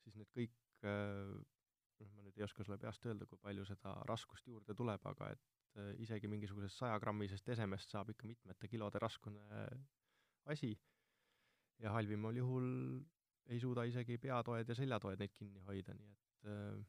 siis 0.04 0.18
need 0.20 0.28
kõik 0.37 0.85
äh, 0.85 1.33
noh, 1.33 2.11
ma 2.12 2.26
nüüd 2.26 2.37
ei 2.37 2.44
oska 2.44 2.66
sulle 2.66 2.76
peast 2.83 3.09
öelda, 3.09 3.28
kui 3.30 3.40
palju 3.40 3.64
seda 3.68 3.94
raskust 4.11 4.52
juurde 4.52 4.76
tuleb, 4.76 5.09
aga 5.14 5.30
et 5.33 5.48
äh, 5.80 5.94
isegi 6.04 6.28
mingisugusest 6.28 6.83
sajagrammisest 6.83 7.48
esemest 7.56 7.96
saab 7.96 8.12
ikka 8.12 8.28
mitmete 8.28 8.68
kilode 8.68 9.00
raskune 9.00 9.64
asi 10.44 10.74
ja 11.81 11.92
halvimal 11.92 12.37
juhul 12.37 12.70
ei 13.50 13.61
suuda 13.61 13.85
isegi 13.88 14.18
peatoed 14.18 14.68
ja 14.68 14.76
seljatoed 14.79 15.20
neid 15.20 15.35
kinni 15.35 15.62
hoida, 15.66 15.94
nii 15.96 16.11
et 16.14 16.50
äh, 16.50 16.81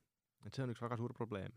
et 0.46 0.58
see 0.58 0.66
on 0.66 0.74
üks 0.74 0.82
väga 0.82 0.98
suur 0.98 1.14
probleem. 1.18 1.54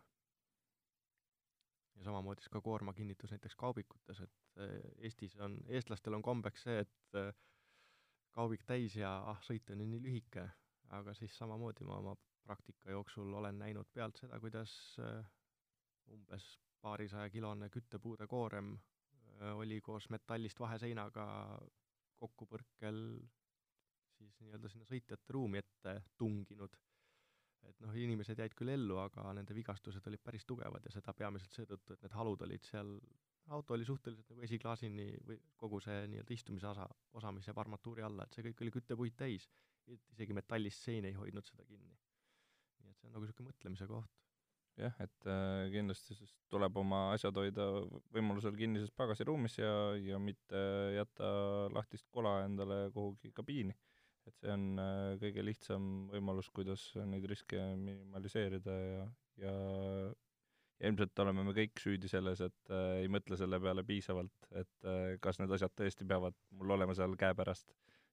ja 1.95 2.05
samamoodi 2.09 2.43
siis 2.43 2.51
ka 2.51 2.61
koormakinnitus 2.61 3.31
näiteks 3.31 3.57
kaubikutes, 3.57 4.21
et 4.21 4.61
äh, 4.61 4.79
Eestis 5.07 5.37
on, 5.47 5.59
eestlastel 5.69 6.17
on 6.17 6.23
kombeks 6.23 6.67
see, 6.67 6.81
et 6.83 7.19
äh, 7.21 7.31
kaubik 8.35 8.65
täis 8.67 8.97
ja 8.99 9.13
ah, 9.31 9.41
sõit 9.47 9.71
on 9.71 9.81
ju 9.81 9.87
nii 9.87 10.03
lühike, 10.03 10.49
aga 10.99 11.15
siis 11.15 11.37
samamoodi 11.39 11.87
ma 11.87 12.01
oma 12.03 12.17
praktika 12.45 12.91
jooksul 12.91 13.33
olen 13.41 13.59
näinud 13.59 13.89
pealt 13.95 14.19
seda, 14.21 14.41
kuidas 14.41 14.73
umbes 16.13 16.49
paarisaja 16.85 17.31
kilone 17.33 17.71
küttepuude 17.73 18.27
koorem 18.29 18.75
oli 19.55 19.81
koos 19.81 20.11
metallist 20.13 20.61
vaheseinaga 20.61 21.25
kokkupõrkel 22.21 23.01
siis 24.19 24.35
nii-öelda 24.43 24.71
sinna 24.71 24.87
sõitjate 24.89 25.35
ruumi 25.37 25.61
ette 25.61 25.95
tunginud. 26.19 26.77
et 27.65 27.79
noh, 27.81 27.95
inimesed 27.97 28.37
jäid 28.39 28.53
küll 28.53 28.75
ellu, 28.75 28.99
aga 29.01 29.31
nende 29.33 29.55
vigastused 29.57 30.05
olid 30.11 30.21
päris 30.21 30.45
tugevad 30.45 30.85
ja 30.85 30.91
seda 30.93 31.15
peamiselt 31.17 31.55
seetõttu, 31.57 31.95
et 31.95 32.03
need 32.05 32.13
halud 32.13 32.43
olid 32.45 32.67
seal, 32.69 32.91
auto 33.57 33.73
oli 33.77 33.87
suhteliselt 33.89 34.29
nagu 34.29 34.45
esiklaasini 34.45 35.07
või 35.31 35.39
kogu 35.57 35.81
see 35.81 36.03
nii-öelda 36.13 36.37
istumise 36.37 36.69
osa, 36.69 36.85
osa, 37.17 37.33
mis 37.33 37.49
jääb 37.49 37.63
armatuuri 37.65 38.05
alla, 38.05 38.27
et 38.27 38.37
see 38.37 38.45
kõik 38.45 38.61
oli 38.67 38.75
küttepuid 38.79 39.17
täis. 39.17 39.49
et 39.89 40.13
isegi 40.13 40.33
metallist 40.33 40.85
sein 40.85 41.05
ei 41.05 41.17
hoidnud 41.17 41.49
seda 41.49 41.65
kinni. 41.65 41.97
nii 42.83 42.91
et 42.91 43.01
see 43.01 43.09
on 43.09 43.17
nagu 43.17 43.25
niisugune 43.25 43.49
mõtlemise 43.49 43.89
koht 43.89 44.24
jah, 44.81 44.95
et 45.03 45.29
äh, 45.31 45.71
kindlasti 45.73 46.17
siis 46.19 46.35
tuleb 46.51 46.77
oma 46.81 47.07
asjad 47.15 47.37
hoida 47.39 47.67
võimalusel 48.15 48.57
kinnises 48.59 48.93
pagasiruumis 48.97 49.59
ja, 49.61 49.73
ja 50.01 50.21
mitte 50.23 50.63
jätta 50.97 51.31
lahtist 51.75 52.09
kola 52.15 52.41
endale 52.47 52.89
kuhugi 52.95 53.33
kabiini. 53.37 53.77
et 54.25 54.39
see 54.41 54.53
on 54.55 54.81
äh, 54.81 55.15
kõige 55.21 55.45
lihtsam 55.45 55.89
võimalus, 56.13 56.51
kuidas 56.51 56.91
neid 56.97 57.27
riske 57.29 57.61
minimaliseerida 57.77 58.79
ja, 58.81 59.09
ja 59.45 59.57
ja 60.81 60.91
ilmselt 60.91 61.19
oleme 61.23 61.45
me 61.47 61.55
kõik 61.57 61.81
süüdi 61.81 62.11
selles, 62.11 62.43
et 62.45 62.73
äh, 62.73 63.01
ei 63.05 63.11
mõtle 63.13 63.39
selle 63.41 63.61
peale 63.63 63.85
piisavalt, 63.87 64.49
et 64.59 64.89
äh, 64.89 65.15
kas 65.23 65.39
need 65.41 65.53
asjad 65.55 65.75
tõesti 65.79 66.07
peavad 66.09 66.37
mul 66.59 66.75
olema 66.77 66.97
seal 66.99 67.15
käepärast 67.21 67.71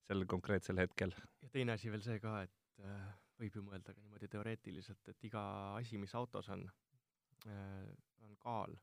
sel 0.08 0.26
konkreetsel 0.30 0.80
hetkel. 0.82 1.14
ja 1.42 1.50
teine 1.54 1.76
asi 1.76 1.92
veel 1.92 2.04
see 2.06 2.22
ka, 2.22 2.42
et 2.46 2.86
äh, 2.86 3.10
võib 3.42 3.58
ju 3.58 3.64
mõelda 3.66 3.96
ka 3.96 4.04
niimoodi 4.04 4.30
teoreetiliselt, 4.32 5.10
et 5.14 5.26
iga 5.30 5.44
asi, 5.80 5.98
mis 6.02 6.14
autos 6.18 6.50
on, 6.54 6.66
äh, 7.50 7.90
on 8.28 8.38
kaal 8.42 8.76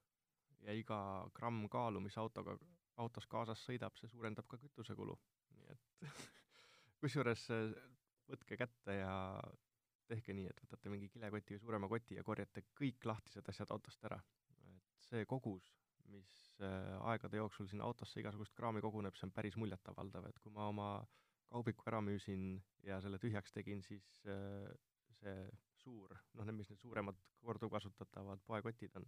ja 0.67 0.75
iga 0.75 0.99
gramm 1.35 1.69
kaalu, 1.71 2.03
mis 2.03 2.19
autoga, 2.19 2.57
autos 2.99 3.29
kaasas 3.31 3.63
sõidab, 3.67 3.95
see 3.99 4.11
suurendab 4.11 4.49
ka 4.51 4.59
kütusekulu. 4.65 5.15
nii 5.55 5.71
et 5.75 6.03
kusjuures 7.03 7.47
äh, 7.55 7.73
võtke 8.29 8.59
kätte 8.61 8.99
ja 8.99 9.13
tehke 10.09 10.35
nii, 10.35 10.49
et 10.51 10.63
võtate 10.65 10.91
mingi 10.91 11.11
kilekoti 11.13 11.55
või 11.55 11.63
suurema 11.63 11.89
koti 11.89 12.17
ja 12.17 12.25
korjate 12.25 12.65
kõik 12.79 13.05
lahtised 13.05 13.49
asjad 13.49 13.71
autost 13.77 14.05
ära. 14.09 14.19
et 14.75 15.07
see 15.11 15.25
kogus, 15.29 15.71
mis 16.11 16.35
äh, 16.65 16.97
aegade 17.13 17.39
jooksul 17.39 17.69
sinna 17.69 17.85
autosse 17.85 18.21
igasugust 18.21 18.57
kraami 18.57 18.83
koguneb, 18.83 19.15
see 19.15 19.29
on 19.29 19.37
päris 19.37 19.57
muljetavaldav, 19.57 20.27
et 20.29 20.39
kui 20.43 20.53
ma 20.53 20.69
oma 20.73 20.89
äh, 20.99 21.28
kaubiku 21.53 21.89
ära 21.91 22.01
müüsin 22.05 22.59
ja 22.87 23.01
selle 23.05 23.19
tühjaks 23.23 23.55
tegin, 23.55 23.83
siis 23.83 24.05
äh, 24.29 24.69
see 25.19 25.39
suur, 25.83 26.15
noh, 26.35 26.45
need, 26.45 26.59
mis 26.61 26.71
need 26.71 26.81
suuremad 26.83 27.19
korduvkasutatavad 27.45 28.43
poekotid 28.47 28.99
on, 29.01 29.07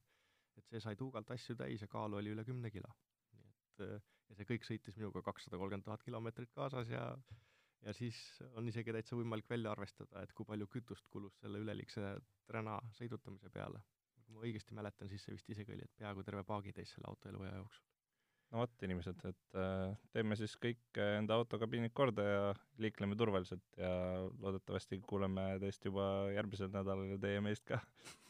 et 0.57 0.67
see 0.71 0.81
sai 0.83 0.97
tuugalt 0.99 1.31
asju 1.35 1.57
täis 1.59 1.83
ja 1.85 1.91
kaalu 1.91 2.21
oli 2.21 2.35
üle 2.35 2.45
kümne 2.47 2.71
kilo. 2.73 2.91
nii 3.37 3.53
et 3.53 3.85
äh, 3.87 4.09
ja 4.31 4.39
see 4.39 4.49
kõik 4.53 4.67
sõitis 4.67 4.99
minuga 4.99 5.23
kakssada 5.27 5.59
kolmkümmend 5.59 5.87
tuhat 5.89 6.05
kilomeetrit 6.07 6.53
kaasas 6.55 6.91
ja 6.93 7.05
ja 7.83 7.95
siis 7.97 8.17
on 8.59 8.69
isegi 8.69 8.93
täitsa 8.93 9.17
võimalik 9.17 9.49
välja 9.51 9.73
arvestada, 9.73 10.23
et 10.23 10.33
kui 10.37 10.47
palju 10.49 10.69
kütust 10.69 11.09
kulus 11.13 11.39
selle 11.41 11.63
üleliigse 11.65 12.13
träna 12.51 12.77
sõidutamise 12.99 13.51
peale. 13.55 13.83
kui 14.21 14.37
ma 14.37 14.45
õigesti 14.47 14.77
mäletan, 14.77 15.09
siis 15.09 15.25
see 15.25 15.35
vist 15.35 15.49
isegi 15.51 15.73
oli, 15.75 15.87
et 15.89 15.97
peaaegu 15.99 16.23
terve 16.23 16.45
paagitäis 16.47 16.93
selle 16.95 17.09
auto 17.11 17.29
eluea 17.29 17.55
jooksul. 17.57 17.90
No 18.51 18.65
vot, 18.65 18.73
inimesed, 18.87 19.21
et 19.31 19.59
äh, 19.59 19.93
teeme 20.15 20.39
siis 20.39 20.57
kõik 20.61 21.01
enda 21.01 21.39
autokabiinid 21.39 21.95
korda 21.95 22.27
ja 22.27 22.41
liikleme 22.83 23.19
turvaliselt 23.19 23.79
ja 23.79 23.93
loodetavasti 24.43 25.01
kuuleme 25.07 25.53
teist 25.63 25.85
juba 25.87 26.05
järgmisel 26.35 26.73
nädalal 26.75 27.15
ja 27.15 27.21
teie 27.23 27.43
meist 27.45 27.67
ka 27.69 27.81